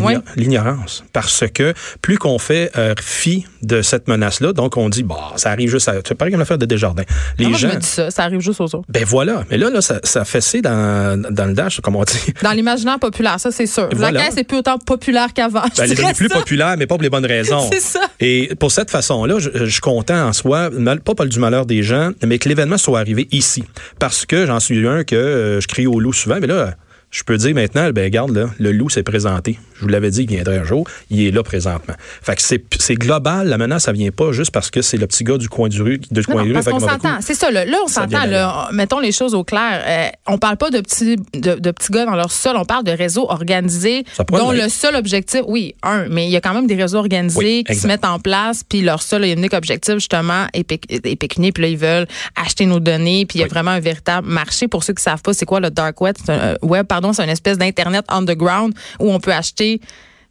Oui. 0.00 0.14
L'ignorance. 0.36 1.04
Parce 1.12 1.44
que 1.52 1.74
plus 2.02 2.18
qu'on 2.18 2.38
fait 2.38 2.70
euh, 2.76 2.94
fi 3.00 3.44
de 3.62 3.82
cette 3.82 4.08
menace-là, 4.08 4.52
donc 4.52 4.76
on 4.76 4.88
dit, 4.88 5.02
bah, 5.02 5.32
ça 5.36 5.50
arrive 5.50 5.70
juste 5.70 5.88
à. 5.88 5.94
C'est 6.06 6.14
pareil 6.14 6.32
comme 6.32 6.40
l'affaire 6.40 6.58
de 6.58 6.66
Desjardins. 6.66 7.02
Les 7.38 7.46
Moi, 7.46 7.58
je 7.58 7.66
gens. 7.68 7.74
me 7.74 7.78
dis 7.80 7.86
ça, 7.86 8.10
ça 8.10 8.22
arrive 8.24 8.40
juste 8.40 8.60
aux 8.60 8.64
autres. 8.64 8.84
Ben 8.88 9.04
voilà. 9.04 9.44
Mais 9.50 9.58
là, 9.58 9.70
là 9.70 9.80
ça, 9.80 10.00
ça 10.02 10.24
fessé 10.24 10.62
dans, 10.62 11.20
dans 11.30 11.46
le 11.46 11.54
dash, 11.54 11.80
comme 11.80 11.96
on 11.96 12.04
dit. 12.04 12.32
Dans 12.42 12.52
l'imaginaire 12.52 12.98
populaire, 12.98 13.38
ça 13.40 13.50
c'est 13.50 13.66
sûr. 13.66 13.88
Voilà. 13.92 14.18
La 14.20 14.26
caisse 14.26 14.38
est 14.38 14.44
plus 14.44 14.58
autant 14.58 14.78
populaire 14.78 15.32
qu'avant. 15.34 15.62
je 15.74 15.80
Ben, 15.82 15.90
elle 15.90 15.92
est 16.10 16.14
plus 16.16 16.28
populaire, 16.28 16.76
mais 16.78 16.86
pas 16.86 16.94
pour 16.96 17.02
les 17.02 17.10
bonnes 17.10 17.26
raisons. 17.36 17.68
C'est 17.72 17.80
ça. 17.80 18.00
Et 18.20 18.54
pour 18.58 18.72
cette 18.72 18.90
façon-là, 18.90 19.38
je, 19.38 19.50
je 19.54 19.64
suis 19.66 19.80
content 19.80 20.26
en 20.28 20.32
soi, 20.32 20.70
mal- 20.70 21.00
pas 21.00 21.14
pas 21.14 21.26
du 21.26 21.38
malheur 21.38 21.66
des 21.66 21.82
gens, 21.82 22.10
mais 22.24 22.38
que 22.38 22.48
l'événement 22.48 22.78
soit 22.78 22.98
arrivé 23.00 23.28
ici. 23.32 23.64
Parce 23.98 24.26
que 24.26 24.46
j'en 24.46 24.60
suis 24.60 24.86
un 24.86 25.04
que 25.04 25.16
euh, 25.16 25.60
je 25.60 25.66
crie 25.68 25.86
au 25.86 26.00
loup 26.00 26.12
souvent, 26.12 26.38
mais 26.40 26.46
là, 26.46 26.74
je 27.10 27.22
peux 27.22 27.36
dire 27.36 27.54
maintenant, 27.54 27.90
ben 27.90 28.04
regarde, 28.04 28.30
là, 28.36 28.46
le 28.58 28.72
loup 28.72 28.90
s'est 28.90 29.02
présenté. 29.02 29.58
Je 29.76 29.82
vous 29.82 29.88
l'avais 29.88 30.10
dit, 30.10 30.22
il 30.22 30.28
viendrait 30.28 30.58
un 30.58 30.64
jour. 30.64 30.86
Il 31.10 31.22
est 31.22 31.30
là 31.30 31.42
présentement. 31.42 31.94
Fait 32.22 32.34
que 32.34 32.42
c'est 32.42 32.62
c'est 32.78 32.94
global. 32.94 33.46
La 33.48 33.58
menace, 33.58 33.84
ça 33.84 33.92
vient 33.92 34.10
pas 34.10 34.32
juste 34.32 34.50
parce 34.50 34.70
que 34.70 34.82
c'est 34.82 34.96
le 34.96 35.06
petit 35.06 35.22
gars 35.24 35.38
du 35.38 35.48
coin 35.48 35.68
du 35.68 35.80
rue, 35.82 35.98
de 35.98 36.20
Non, 36.20 36.24
coin 36.24 36.34
non, 36.36 36.42
du 36.42 36.48
rue 36.48 36.54
parce 36.54 36.66
qu'on 36.66 36.80
s'entend. 36.80 37.18
C'est 37.20 37.34
ça, 37.34 37.50
là, 37.50 37.64
là 37.64 37.78
on 37.84 37.88
s'entend. 37.88 38.72
Mettons 38.72 38.98
les 39.00 39.12
choses 39.12 39.34
au 39.34 39.44
clair. 39.44 39.82
Euh, 39.86 40.08
on 40.26 40.38
parle 40.38 40.56
pas 40.56 40.70
de 40.70 40.80
petits, 40.80 41.16
de, 41.34 41.54
de 41.54 41.70
petits 41.70 41.92
gars 41.92 42.04
dans 42.06 42.16
leur 42.16 42.30
sol. 42.32 42.56
On 42.56 42.64
parle 42.64 42.84
de 42.84 42.90
réseaux 42.92 43.30
organisés 43.30 44.04
dont 44.32 44.50
le 44.50 44.68
seul 44.68 44.94
objectif, 44.96 45.42
oui, 45.46 45.74
un, 45.82 46.08
mais 46.08 46.26
il 46.26 46.30
y 46.30 46.36
a 46.36 46.40
quand 46.40 46.54
même 46.54 46.66
des 46.66 46.74
réseaux 46.76 46.98
organisés 46.98 47.38
Oui, 47.38 47.64
qui 47.64 47.74
se 47.74 47.86
mettent 47.86 48.04
en 48.04 48.18
place, 48.18 48.62
puis 48.68 48.82
leur 48.82 49.00
seul 49.02 49.24
et 49.24 49.32
unique 49.32 49.54
objectif, 49.54 49.94
justement, 49.94 50.46
est, 50.54 50.68
péc- 50.68 50.86
est 50.90 51.16
pécunier, 51.16 51.52
puis 51.52 51.62
là, 51.62 51.68
ils 51.68 51.78
veulent 51.78 52.06
acheter 52.34 52.66
nos 52.66 52.80
données, 52.80 53.26
puis 53.26 53.38
il 53.38 53.40
y 53.40 53.44
a 53.44 53.46
Oui. 53.46 53.50
vraiment 53.50 53.70
un 53.72 53.80
véritable 53.80 54.26
marché. 54.28 54.68
Pour 54.68 54.82
ceux 54.84 54.94
qui 54.94 55.02
savent 55.02 55.22
pas, 55.22 55.32
c'est 55.34 55.46
quoi 55.46 55.60
le 55.60 55.70
dark 55.70 56.00
web? 56.00 56.16
Un, 56.28 56.32
euh, 56.32 56.54
web, 56.62 56.86
pardon, 56.86 57.05
c'est 57.12 57.24
une 57.24 57.30
espèce 57.30 57.58
d'Internet 57.58 58.04
underground 58.08 58.74
où 59.00 59.10
on 59.12 59.20
peut 59.20 59.32
acheter 59.32 59.80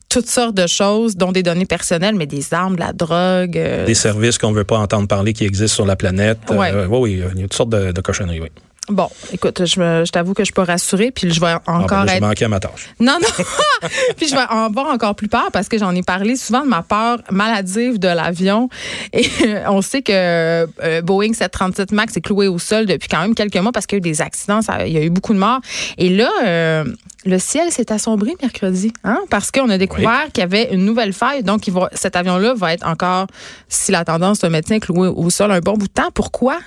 toutes 0.07 0.27
sortes 0.27 0.55
de 0.55 0.67
choses, 0.67 1.15
dont 1.17 1.31
des 1.31 1.41
données 1.43 1.65
personnelles, 1.65 2.15
mais 2.15 2.27
des 2.27 2.53
armes, 2.53 2.75
de 2.75 2.81
la 2.81 2.93
drogue. 2.93 3.57
euh, 3.57 3.85
Des 3.85 3.95
services 3.95 4.37
qu'on 4.37 4.51
veut 4.51 4.63
pas 4.63 4.77
entendre 4.77 5.07
parler 5.07 5.33
qui 5.33 5.45
existent 5.45 5.75
sur 5.75 5.85
la 5.85 5.95
planète. 5.95 6.37
Ouais. 6.49 6.71
Euh, 6.71 6.85
oui, 6.87 6.99
oui, 6.99 7.23
il 7.35 7.39
y 7.41 7.43
a 7.43 7.47
toutes 7.47 7.53
sortes 7.55 7.69
de, 7.71 7.91
de 7.91 8.01
cochonneries, 8.01 8.39
oui. 8.41 8.49
Bon, 8.87 9.09
écoute, 9.33 9.65
je, 9.65 9.79
me- 9.79 10.05
je 10.05 10.11
t'avoue 10.11 10.33
que 10.35 10.41
je 10.43 10.45
suis 10.45 10.53
pas 10.53 10.63
rassurée, 10.63 11.09
puis 11.09 11.31
je 11.33 11.39
vais 11.41 11.47
Ah, 11.47 11.61
ben 11.65 11.73
encore 11.73 12.05
là, 12.05 12.17
être. 12.17 12.43
à 12.43 12.47
ma 12.47 12.59
tâche. 12.59 12.89
Non, 12.99 13.17
non. 13.19 13.45
puis 14.17 14.27
je 14.27 14.35
vais 14.35 14.43
en 14.49 14.65
avoir 14.65 14.87
encore 14.87 15.15
plus 15.15 15.27
peur 15.27 15.49
parce 15.51 15.67
que 15.69 15.77
j'en 15.79 15.93
ai 15.95 16.03
parlé 16.03 16.35
souvent 16.35 16.61
de 16.61 16.67
ma 16.67 16.83
peur 16.83 17.17
maladive 17.31 17.97
de 17.97 18.07
l'avion. 18.07 18.69
Et 19.11 19.27
on 19.67 19.81
sait 19.81 20.03
que 20.03 20.11
euh, 20.13 21.01
Boeing 21.01 21.33
737 21.33 21.93
Max 21.93 22.15
est 22.17 22.21
cloué 22.21 22.47
au 22.47 22.59
sol 22.59 22.85
depuis 22.85 23.07
quand 23.09 23.21
même 23.21 23.33
quelques 23.33 23.57
mois 23.57 23.71
parce 23.71 23.87
qu'il 23.87 23.95
y 23.95 23.97
a 23.97 24.05
eu 24.05 24.11
des 24.11 24.21
accidents, 24.21 24.61
ça- 24.61 24.85
il 24.85 24.93
y 24.93 24.97
a 24.97 25.01
eu 25.01 25.09
beaucoup 25.09 25.33
de 25.33 25.39
morts. 25.39 25.61
Et 25.97 26.09
là, 26.09 26.29
euh, 26.43 26.83
le 27.25 27.39
ciel 27.39 27.71
s'est 27.71 27.91
assombri 27.91 28.35
mercredi, 28.39 28.93
hein, 29.03 29.17
parce 29.31 29.49
qu'on 29.49 29.69
a 29.69 29.79
découvert 29.79 30.25
qu'il 30.31 30.41
y 30.41 30.43
avait 30.43 30.71
une 30.71 30.85
nouvelle 30.85 31.13
faille. 31.13 31.41
Donc, 31.41 31.65
il 31.67 31.73
va, 31.73 31.89
cet 31.93 32.15
avion-là 32.15 32.53
va 32.55 32.73
être 32.73 32.85
encore, 32.85 33.25
si 33.67 33.91
la 33.91 34.05
tendance 34.05 34.41
se 34.41 34.47
maintient, 34.47 34.77
cloué 34.79 35.07
au 35.07 35.29
sol 35.31 35.51
un 35.51 35.59
bon 35.59 35.73
bout 35.73 35.87
de 35.87 35.93
temps. 35.93 36.11
Pourquoi? 36.13 36.59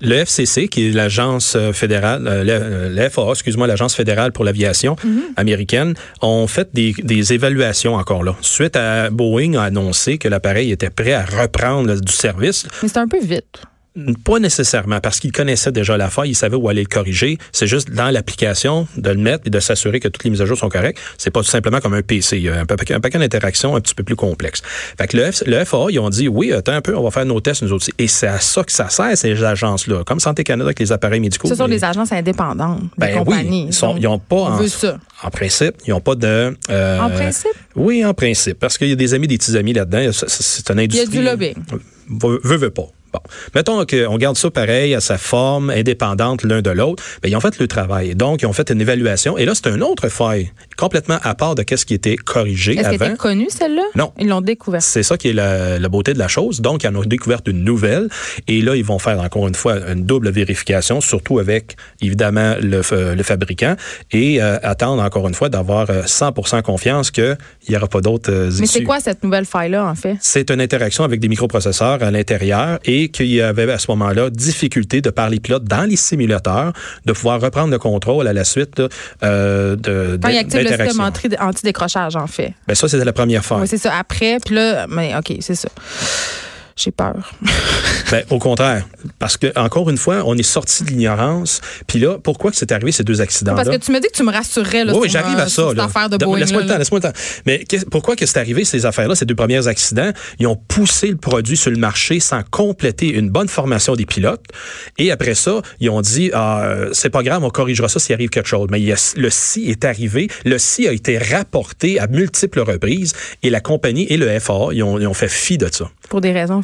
Le 0.00 0.16
FCC, 0.16 0.68
qui 0.68 0.88
est 0.88 0.92
l'agence 0.92 1.54
euh, 1.56 1.72
fédérale, 1.72 2.26
euh, 2.26 2.44
le, 2.44 3.00
euh, 3.00 3.30
excuse-moi, 3.30 3.66
l'agence 3.66 3.94
fédérale 3.94 4.32
pour 4.32 4.44
l'aviation 4.44 4.96
américaine, 5.36 5.94
ont 6.20 6.46
fait 6.46 6.68
des, 6.74 6.92
des 6.98 7.32
évaluations 7.32 7.94
encore 7.94 8.22
là. 8.22 8.36
Suite 8.42 8.76
à 8.76 9.10
Boeing 9.10 9.54
a 9.54 9.62
annoncé 9.62 10.18
que 10.18 10.28
l'appareil 10.28 10.70
était 10.70 10.90
prêt 10.90 11.12
à 11.12 11.24
reprendre 11.24 11.98
du 11.98 12.12
service. 12.12 12.66
Mais 12.82 12.88
c'est 12.88 12.98
un 12.98 13.08
peu 13.08 13.20
vite. 13.20 13.62
Pas 14.24 14.38
nécessairement, 14.38 15.00
parce 15.00 15.20
qu'ils 15.20 15.32
connaissaient 15.32 15.72
déjà 15.72 15.96
la 15.96 16.10
faille, 16.10 16.30
ils 16.30 16.34
savaient 16.34 16.56
où 16.56 16.68
aller 16.68 16.82
le 16.82 16.88
corriger. 16.88 17.38
C'est 17.52 17.66
juste 17.66 17.90
dans 17.90 18.10
l'application 18.10 18.86
de 18.96 19.10
le 19.10 19.16
mettre 19.16 19.44
et 19.46 19.50
de 19.50 19.58
s'assurer 19.60 20.00
que 20.00 20.08
toutes 20.08 20.24
les 20.24 20.30
mises 20.30 20.42
à 20.42 20.46
jour 20.46 20.58
sont 20.58 20.68
correctes. 20.68 20.98
C'est 21.18 21.30
pas 21.30 21.40
tout 21.40 21.46
simplement 21.48 21.80
comme 21.80 21.94
un 21.94 22.02
PC. 22.02 22.36
Il 22.36 22.42
y 22.44 22.48
a 22.48 22.60
un, 22.60 22.66
paquet- 22.66 22.94
un 22.94 23.00
paquet 23.00 23.18
d'interactions 23.18 23.74
un 23.74 23.80
petit 23.80 23.94
peu 23.94 24.02
plus 24.04 24.16
complexe. 24.16 24.62
Fait 24.98 25.06
que 25.06 25.16
le, 25.16 25.24
F- 25.24 25.42
le 25.46 25.90
ils 25.90 25.98
ont 25.98 26.10
dit, 26.10 26.28
oui, 26.28 26.52
attends 26.52 26.72
un 26.72 26.80
peu, 26.82 26.94
on 26.96 27.02
va 27.02 27.10
faire 27.10 27.24
nos 27.26 27.40
tests 27.40 27.62
nous 27.62 27.72
aussi. 27.72 27.92
Et 27.98 28.06
c'est 28.08 28.26
à 28.26 28.38
ça 28.38 28.62
que 28.64 28.72
ça 28.72 28.88
sert, 28.88 29.16
ces 29.16 29.42
agences-là. 29.42 30.04
Comme 30.04 30.20
Santé 30.20 30.44
Canada 30.44 30.66
avec 30.66 30.78
les 30.78 30.92
appareils 30.92 31.20
médicaux. 31.20 31.48
Ce 31.48 31.54
sont 31.54 31.68
des 31.68 31.82
agences 31.84 32.12
indépendantes, 32.12 32.80
des 32.82 32.88
ben 32.98 33.18
compagnies. 33.18 33.62
oui, 33.62 33.66
ils 33.68 33.72
sont, 33.74 33.96
ils 33.96 34.06
ont 34.06 34.18
pas 34.18 34.36
on 34.36 34.44
en, 34.46 34.56
veut 34.56 34.68
ça. 34.68 34.98
en 35.22 35.30
principe, 35.30 35.74
ils 35.86 35.92
ont 35.92 36.00
pas 36.00 36.14
de. 36.14 36.54
euh, 36.70 36.98
En 37.00 37.10
principe? 37.10 37.50
Oui, 37.74 38.04
en 38.04 38.14
principe, 38.14 38.58
parce 38.58 38.76
qu'il 38.78 38.88
y 38.88 38.92
a 38.92 38.96
des 38.96 39.14
amis, 39.14 39.26
des 39.26 39.38
petits 39.38 39.56
amis 39.56 39.72
là-dedans. 39.72 40.10
C'est- 40.12 40.70
une 40.70 40.78
Il 40.80 40.94
y 40.94 40.98
a 40.98 41.02
industrie. 41.02 41.18
du 41.18 41.24
lobbying. 41.24 41.54
Veut, 42.08 42.56
veut 42.56 42.70
pas. 42.70 42.86
Bon. 43.16 43.30
Mettons 43.54 43.84
qu'on 43.86 44.16
garde 44.18 44.36
ça 44.36 44.50
pareil 44.50 44.94
à 44.94 45.00
sa 45.00 45.16
forme 45.16 45.70
indépendante 45.70 46.42
l'un 46.42 46.60
de 46.60 46.70
l'autre. 46.70 47.02
Ben, 47.22 47.30
ils 47.30 47.36
ont 47.36 47.40
fait 47.40 47.58
le 47.58 47.66
travail. 47.66 48.14
Donc, 48.14 48.42
ils 48.42 48.46
ont 48.46 48.52
fait 48.52 48.70
une 48.70 48.80
évaluation. 48.80 49.38
Et 49.38 49.44
là, 49.44 49.54
c'est 49.54 49.68
un 49.68 49.80
autre 49.80 50.08
faille, 50.08 50.52
complètement 50.76 51.18
à 51.22 51.34
part 51.34 51.54
de 51.54 51.62
qu'est-ce 51.62 51.86
qui 51.86 51.94
était 51.94 52.16
corrigé 52.16 52.72
Est-ce 52.72 52.82
qu'elle 52.90 52.94
avant. 53.02 53.06
était 53.06 53.16
connue, 53.16 53.46
celle-là? 53.48 53.84
Non. 53.94 54.12
Ils 54.18 54.28
l'ont 54.28 54.40
découverte. 54.42 54.84
C'est 54.84 55.02
ça 55.02 55.16
qui 55.16 55.28
est 55.28 55.32
la, 55.32 55.78
la 55.78 55.88
beauté 55.88 56.12
de 56.12 56.18
la 56.18 56.28
chose. 56.28 56.60
Donc, 56.60 56.84
ils 56.84 56.88
en 56.88 56.96
ont 56.96 57.02
découvert 57.04 57.40
une 57.46 57.64
nouvelle. 57.64 58.08
Et 58.48 58.60
là, 58.60 58.76
ils 58.76 58.84
vont 58.84 58.98
faire 58.98 59.20
encore 59.20 59.48
une 59.48 59.54
fois 59.54 59.76
une 59.90 60.04
double 60.04 60.30
vérification, 60.30 61.00
surtout 61.00 61.38
avec, 61.38 61.76
évidemment, 62.02 62.54
le, 62.60 62.82
le 63.14 63.22
fabricant. 63.22 63.76
Et 64.12 64.42
euh, 64.42 64.58
attendre 64.62 65.02
encore 65.02 65.26
une 65.28 65.34
fois 65.34 65.48
d'avoir 65.48 65.88
euh, 65.90 66.02
100% 66.02 66.62
confiance 66.62 67.10
qu'il 67.10 67.36
n'y 67.68 67.76
aura 67.76 67.86
pas 67.88 68.00
d'autres 68.00 68.30
euh, 68.30 68.50
Mais 68.60 68.66
c'est 68.66 68.82
quoi 68.82 69.00
cette 69.00 69.22
nouvelle 69.24 69.46
faille-là, 69.46 69.86
en 69.86 69.94
fait? 69.94 70.16
C'est 70.20 70.50
une 70.50 70.60
interaction 70.60 71.04
avec 71.04 71.20
des 71.20 71.28
microprocesseurs 71.28 72.02
à 72.02 72.10
l'intérieur 72.10 72.78
et 72.84 73.05
qu'il 73.08 73.26
y 73.26 73.40
avait 73.40 73.70
à 73.70 73.78
ce 73.78 73.90
moment-là 73.90 74.30
difficulté 74.30 75.00
de 75.00 75.10
par 75.10 75.30
les 75.30 75.40
pilotes 75.40 75.64
dans 75.64 75.88
les 75.88 75.96
simulateurs 75.96 76.72
de 77.04 77.12
pouvoir 77.12 77.40
reprendre 77.40 77.70
le 77.70 77.78
contrôle 77.78 78.26
à 78.28 78.32
la 78.32 78.44
suite 78.44 78.80
euh, 79.22 79.76
de 79.76 80.18
Quand 80.20 80.28
il 80.28 80.38
active 80.38 80.60
le 80.60 80.68
système 80.68 81.36
anti-décrochage, 81.40 82.16
en 82.16 82.26
fait. 82.26 82.54
Ben 82.66 82.74
ça, 82.74 82.88
c'était 82.88 83.04
la 83.04 83.12
première 83.12 83.44
fois. 83.44 83.60
Oui, 83.60 83.68
c'est 83.68 83.78
ça. 83.78 83.94
Après, 83.96 84.38
puis 84.44 84.54
là, 84.54 84.86
mais 84.88 85.14
OK, 85.16 85.36
c'est 85.40 85.54
ça. 85.54 85.68
J'ai 86.76 86.90
peur. 86.90 87.32
Ben, 88.12 88.22
au 88.30 88.38
contraire, 88.38 88.86
parce 89.18 89.36
que 89.36 89.48
encore 89.58 89.90
une 89.90 89.96
fois, 89.96 90.22
on 90.26 90.36
est 90.36 90.44
sorti 90.44 90.84
de 90.84 90.90
l'ignorance. 90.90 91.60
Puis 91.88 91.98
là, 91.98 92.18
pourquoi 92.22 92.52
que 92.52 92.56
c'est 92.56 92.70
arrivé 92.70 92.92
ces 92.92 93.02
deux 93.02 93.20
accidents-là? 93.20 93.64
Parce 93.64 93.76
que 93.76 93.82
tu 93.84 93.90
me 93.90 93.98
dis 93.98 94.06
que 94.06 94.12
tu 94.16 94.22
me 94.22 94.30
rassurerais 94.30 94.84
là, 94.84 94.92
Oui, 94.92 95.00
oui, 95.02 95.08
j'arrive 95.08 95.36
euh, 95.36 95.42
à 95.42 95.48
sur 95.48 95.70
ça. 95.74 96.08
Laisse-moi 96.38 96.62
le 96.62 96.68
temps, 96.68 96.78
laisse-moi 96.78 97.00
le 97.02 97.08
temps. 97.08 97.18
Mais 97.46 97.64
pourquoi 97.90 98.14
que 98.14 98.24
c'est 98.24 98.38
arrivé, 98.38 98.64
ces 98.64 98.86
affaires-là, 98.86 99.16
ces 99.16 99.24
deux 99.24 99.34
premiers 99.34 99.66
accidents? 99.66 100.12
Ils 100.38 100.46
ont 100.46 100.54
poussé 100.54 101.08
le 101.08 101.16
produit 101.16 101.56
sur 101.56 101.72
le 101.72 101.78
marché 101.78 102.20
sans 102.20 102.42
compléter 102.48 103.08
une 103.08 103.28
bonne 103.28 103.48
formation 103.48 103.96
des 103.96 104.06
pilotes. 104.06 104.44
Et 104.98 105.10
après 105.10 105.34
ça, 105.34 105.60
ils 105.80 105.90
ont 105.90 106.00
dit, 106.00 106.30
ah, 106.32 106.62
euh, 106.62 106.90
c'est 106.92 107.10
pas 107.10 107.24
grave, 107.24 107.42
on 107.42 107.50
corrigera 107.50 107.88
ça 107.88 107.98
s'il 107.98 108.14
arrive 108.14 108.28
quelque 108.30 108.48
chose. 108.48 108.68
Mais 108.70 108.78
il 108.80 108.86
y 108.86 108.92
a- 108.92 109.14
le 109.16 109.30
si 109.30 109.68
est 109.68 109.84
arrivé. 109.84 110.28
Le 110.44 110.58
si 110.58 110.86
a 110.86 110.92
été 110.92 111.18
rapporté 111.18 111.98
à 111.98 112.06
multiples 112.06 112.60
reprises. 112.60 113.14
Et 113.42 113.50
la 113.50 113.60
compagnie 113.60 114.06
et 114.10 114.16
le 114.16 114.28
FAA, 114.38 114.68
ils 114.74 114.84
ont, 114.84 115.00
ils 115.00 115.08
ont 115.08 115.14
fait 115.14 115.28
fi 115.28 115.58
de 115.58 115.68
ça. 115.72 115.90
Pour 116.08 116.20
des 116.20 116.30
raisons 116.30 116.62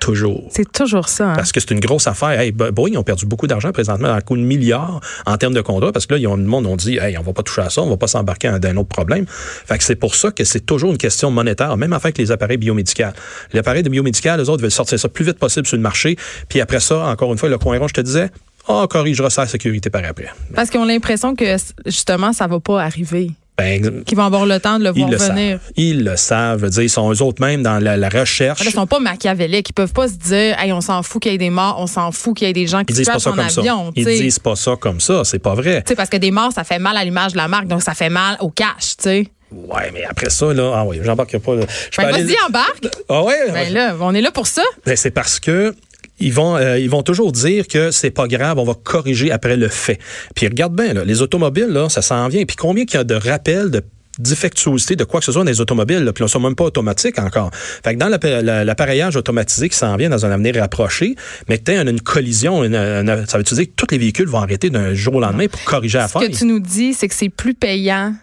Toujours. 0.00 0.48
C'est 0.54 0.70
toujours 0.70 1.08
ça. 1.08 1.30
hein. 1.30 1.34
Parce 1.36 1.52
que 1.52 1.60
c'est 1.60 1.70
une 1.70 1.80
grosse 1.80 2.06
affaire. 2.06 2.38
Hey, 2.38 2.52
Bo- 2.52 2.70
Boeing 2.72 2.96
ont 2.96 3.02
perdu 3.02 3.26
beaucoup 3.26 3.46
d'argent 3.46 3.72
présentement, 3.72 4.14
le 4.14 4.20
coup 4.22 4.36
de 4.36 4.42
milliards 4.42 5.00
en 5.26 5.36
termes 5.36 5.54
de 5.54 5.60
contrats, 5.60 5.92
parce 5.92 6.06
que 6.06 6.14
là, 6.14 6.20
ils 6.20 6.26
ont, 6.26 6.36
le 6.36 6.42
monde 6.44 6.66
ont 6.66 6.76
dit, 6.76 6.98
hey, 6.98 7.16
on 7.18 7.22
va 7.22 7.32
pas 7.32 7.42
toucher 7.42 7.62
à 7.62 7.70
ça, 7.70 7.82
on 7.82 7.90
va 7.90 7.96
pas 7.96 8.06
s'embarquer 8.06 8.50
dans 8.50 8.68
un 8.68 8.76
autre 8.76 8.88
problème. 8.88 9.24
Fait 9.28 9.78
que 9.78 9.84
c'est 9.84 9.96
pour 9.96 10.14
ça 10.14 10.30
que 10.30 10.44
c'est 10.44 10.60
toujours 10.66 10.90
une 10.90 10.98
question 10.98 11.30
monétaire, 11.30 11.76
même 11.76 11.92
avec 11.92 12.18
les 12.18 12.30
appareils 12.32 12.56
biomédicaux. 12.56 13.04
Les 13.52 13.60
appareils 13.60 13.82
de 13.82 13.88
biomédical, 13.88 14.40
les 14.40 14.48
autres 14.48 14.62
veulent 14.62 14.70
sortir 14.70 14.98
ça 14.98 15.08
le 15.08 15.12
plus 15.12 15.24
vite 15.24 15.38
possible 15.38 15.66
sur 15.66 15.76
le 15.76 15.82
marché. 15.82 16.16
Puis 16.48 16.60
après 16.60 16.80
ça, 16.80 17.06
encore 17.06 17.32
une 17.32 17.38
fois, 17.38 17.48
le 17.48 17.58
coin 17.58 17.78
rond, 17.78 17.88
je 17.88 17.94
te 17.94 18.00
disais, 18.00 18.30
ah, 18.68 18.82
on 18.82 18.86
corrigera 18.86 19.30
ça 19.30 19.42
à 19.42 19.44
la 19.46 19.50
sécurité 19.50 19.90
par 19.90 20.04
après. 20.04 20.28
Parce 20.54 20.70
qu'ils 20.70 20.80
ont 20.80 20.84
l'impression 20.84 21.34
que, 21.34 21.56
justement, 21.86 22.32
ça 22.32 22.46
va 22.46 22.60
pas 22.60 22.82
arriver. 22.82 23.30
Ben, 23.60 24.04
Qu'ils 24.04 24.16
vont 24.16 24.24
avoir 24.24 24.46
le 24.46 24.58
temps 24.60 24.78
de 24.78 24.84
le 24.84 24.92
ils 24.94 24.98
voir 25.00 25.10
le 25.10 25.16
venir. 25.16 25.60
Ils 25.76 26.02
le 26.04 26.16
savent. 26.16 26.68
Dire, 26.70 26.82
ils 26.82 26.88
sont 26.90 27.12
eux 27.12 27.22
autres 27.22 27.42
même 27.44 27.62
dans 27.62 27.78
la, 27.78 27.96
la 27.96 28.08
recherche. 28.08 28.60
Là, 28.64 28.66
ils 28.70 28.74
sont 28.74 28.86
pas 28.86 29.00
machiavéliques. 29.00 29.68
Ils 29.70 29.72
peuvent 29.74 29.92
pas 29.92 30.08
se 30.08 30.14
dire, 30.14 30.58
hey, 30.58 30.72
on 30.72 30.80
s'en 30.80 31.02
fout 31.02 31.22
qu'il 31.22 31.32
y 31.32 31.34
ait 31.34 31.38
des 31.38 31.50
morts, 31.50 31.76
on 31.78 31.86
s'en 31.86 32.10
fout 32.12 32.36
qu'il 32.36 32.46
y 32.46 32.50
ait 32.50 32.54
des 32.54 32.66
gens 32.66 32.84
qui 32.84 32.92
Ils 32.92 32.96
disent 32.96 33.06
pas 33.06 33.12
crashent 33.12 33.22
ça 33.24 33.30
en 33.30 33.34
comme 33.36 33.48
ça. 33.50 33.60
avion. 33.60 33.92
Ils 33.94 34.04
disent 34.04 34.38
pas 34.38 34.56
ça 34.56 34.76
comme 34.80 35.00
ça. 35.00 35.22
C'est 35.24 35.38
pas 35.38 35.54
vrai. 35.54 35.82
Tu 35.82 35.90
sais, 35.90 35.94
parce 35.96 36.08
que 36.10 36.16
des 36.16 36.30
morts, 36.30 36.52
ça 36.52 36.64
fait 36.64 36.78
mal 36.78 36.96
à 36.96 37.04
l'image 37.04 37.32
de 37.32 37.36
la 37.36 37.48
marque, 37.48 37.66
donc 37.66 37.82
ça 37.82 37.94
fait 37.94 38.08
mal 38.10 38.36
au 38.40 38.50
cash, 38.50 38.96
tu 38.96 39.04
sais. 39.04 39.26
Ouais, 39.52 39.90
mais 39.92 40.04
après 40.04 40.30
ça, 40.30 40.52
là, 40.54 40.72
ah 40.76 40.84
oui, 40.86 41.00
j'embarque 41.02 41.36
pas. 41.38 41.54
là. 41.56 41.62
Je 41.90 41.96
peux 41.96 42.02
Ben, 42.06 42.14
aller- 42.14 42.22
vas-y, 42.24 42.36
embarque. 42.46 42.86
Ah 43.08 43.24
ouais? 43.24 43.50
Ben 43.52 43.72
là, 43.72 43.96
on 44.00 44.14
est 44.14 44.20
là 44.20 44.30
pour 44.30 44.46
ça. 44.46 44.62
Ben, 44.86 44.96
c'est 44.96 45.10
parce 45.10 45.40
que 45.40 45.74
ils 46.20 46.32
vont, 46.32 46.56
euh, 46.56 46.78
ils 46.78 46.90
vont 46.90 47.02
toujours 47.02 47.32
dire 47.32 47.66
que 47.66 47.90
c'est 47.90 48.10
pas 48.10 48.28
grave, 48.28 48.58
on 48.58 48.64
va 48.64 48.74
corriger 48.74 49.30
après 49.30 49.56
le 49.56 49.68
fait. 49.68 49.98
Puis 50.34 50.46
regarde 50.46 50.74
bien, 50.74 50.92
là, 50.92 51.04
les 51.04 51.22
automobiles, 51.22 51.68
là, 51.68 51.88
ça 51.88 52.02
s'en 52.02 52.28
vient. 52.28 52.44
Puis 52.44 52.56
combien 52.56 52.84
qu'il 52.84 52.98
y 52.98 53.00
a 53.00 53.04
de 53.04 53.14
rappels 53.14 53.70
de 53.70 53.82
défectuosité 54.18 54.96
de 54.96 55.04
quoi 55.04 55.20
que 55.20 55.26
ce 55.26 55.32
soit 55.32 55.44
dans 55.44 55.50
les 55.50 55.60
automobiles, 55.60 56.04
là, 56.04 56.12
puis 56.12 56.22
on 56.22 56.26
ne 56.26 56.30
sont 56.30 56.40
même 56.40 56.54
pas 56.54 56.64
automatiques 56.64 57.18
encore. 57.18 57.50
Fait 57.54 57.94
que 57.94 57.98
dans 57.98 58.08
l'appareillage 58.08 59.16
automatisé 59.16 59.68
qui 59.70 59.76
s'en 59.76 59.96
vient 59.96 60.10
dans 60.10 60.26
un 60.26 60.30
avenir 60.30 60.56
rapproché, 60.56 61.14
mais 61.48 61.58
que 61.58 61.64
tu 61.64 61.70
as 61.72 61.80
une, 61.80 62.00
collision, 62.00 62.62
ça 62.62 63.38
veut 63.38 63.44
dire 63.44 63.64
que 63.64 63.72
tous 63.76 63.86
les 63.90 63.98
véhicules 63.98 64.28
vont 64.28 64.40
arrêter 64.40 64.68
d'un 64.68 64.92
jour 64.94 65.14
au 65.14 65.20
lendemain 65.20 65.48
pour 65.48 65.62
corriger 65.64 65.98
la 65.98 66.08
faille. 66.08 66.26
Ce 66.26 66.32
que 66.32 66.36
tu 66.36 66.44
nous 66.44 66.60
dis, 66.60 66.92
c'est 66.92 67.08
que 67.08 67.14
c'est 67.14 67.30
plus 67.30 67.54
payant 67.54 68.14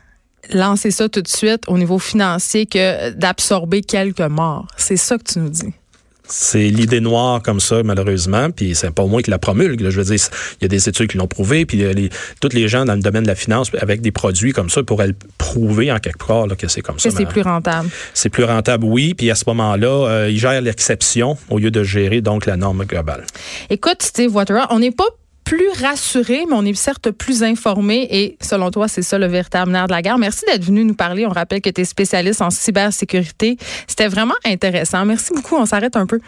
lancer 0.52 0.92
ça 0.92 1.10
tout 1.10 1.22
de 1.22 1.28
suite 1.28 1.64
au 1.68 1.78
niveau 1.78 2.00
financier 2.00 2.66
que 2.66 3.12
d'absorber 3.12 3.82
quelques 3.82 4.22
morts. 4.22 4.68
C'est 4.78 4.98
ça 4.98 5.18
que 5.18 5.24
tu 5.24 5.40
nous 5.40 5.50
dis. 5.50 5.74
C'est 6.28 6.70
l'idée 6.70 7.00
noire 7.00 7.42
comme 7.42 7.60
ça, 7.60 7.84
malheureusement, 7.84 8.52
puis 8.52 8.76
c'est 8.76 8.92
pas 8.92 9.04
au 9.04 9.08
moins 9.08 9.22
que 9.22 9.32
la 9.32 9.40
promulgue. 9.40 9.90
Je 9.90 10.02
veux 10.02 10.16
dire, 10.16 10.28
il 10.60 10.64
y 10.64 10.66
a 10.66 10.68
des 10.68 10.90
études 10.90 11.10
qui 11.10 11.18
l'ont 11.18 11.28
prouvé, 11.28 11.66
puis 11.66 11.78
les, 11.78 12.10
tous 12.42 12.54
les 12.54 12.68
gens 12.68 12.86
dans 12.86 12.96
le 12.96 13.02
domaine 13.02 13.24
de 13.24 13.28
la 13.28 13.36
finance, 13.36 13.72
avec 13.80 14.02
des 14.02 14.12
produits 14.12 14.52
comme 14.52 14.70
ça, 14.70 14.84
pourraient 14.84 15.08
le 15.08 15.16
prouver 15.38 15.92
en 15.92 16.00
quelque 16.00 16.26
part 16.26 16.48
que 16.58 16.68
c'est 16.68 16.82
comme 16.82 17.00
ça. 17.00 17.10
c'est 17.12 17.26
plus 17.26 17.42
rentable. 17.42 17.90
C'est 18.14 18.30
plus 18.30 18.44
rentable, 18.44 18.86
oui, 18.86 19.14
puis 19.14 19.32
à 19.32 19.36
ce 19.36 19.44
moment-là, 19.48 19.88
euh, 19.88 20.30
ils 20.30 20.40
gèrent 20.40 20.62
l'exception 20.62 21.38
au 21.50 21.60
lieu 21.60 21.72
de 21.72 21.84
gérer 21.84 22.22
donc 22.22 22.46
la 22.46 22.58
norme 22.58 22.86
globale. 22.86 23.26
Écoute, 23.70 24.02
Steve 24.02 24.34
Waterhouse, 24.36 24.68
on 24.70 24.80
n'est 24.80 24.92
pas 24.92 25.08
plus 25.48 25.70
rassuré, 25.82 26.44
mais 26.46 26.56
on 26.56 26.66
est 26.66 26.74
certes 26.74 27.10
plus 27.10 27.42
informé. 27.42 28.06
Et 28.12 28.38
selon 28.42 28.70
toi, 28.70 28.90
c'est 28.90 29.02
ça 29.02 29.18
le 29.18 29.28
véritable 29.28 29.72
nerf 29.72 29.88
de 29.88 29.94
la 29.94 30.02
guerre. 30.02 30.18
Merci 30.18 30.44
d'être 30.46 30.66
venu 30.66 30.84
nous 30.84 30.94
parler. 30.94 31.26
On 31.26 31.30
rappelle 31.30 31.62
que 31.62 31.70
tu 31.70 31.80
es 31.80 31.86
spécialiste 31.86 32.42
en 32.42 32.50
cybersécurité. 32.50 33.56
C'était 33.88 34.10
vraiment 34.10 34.36
intéressant. 34.44 35.06
Merci 35.06 35.34
beaucoup. 35.34 35.56
On 35.56 35.66
s'arrête 35.66 35.96
un 35.96 36.06
peu. 36.06 36.20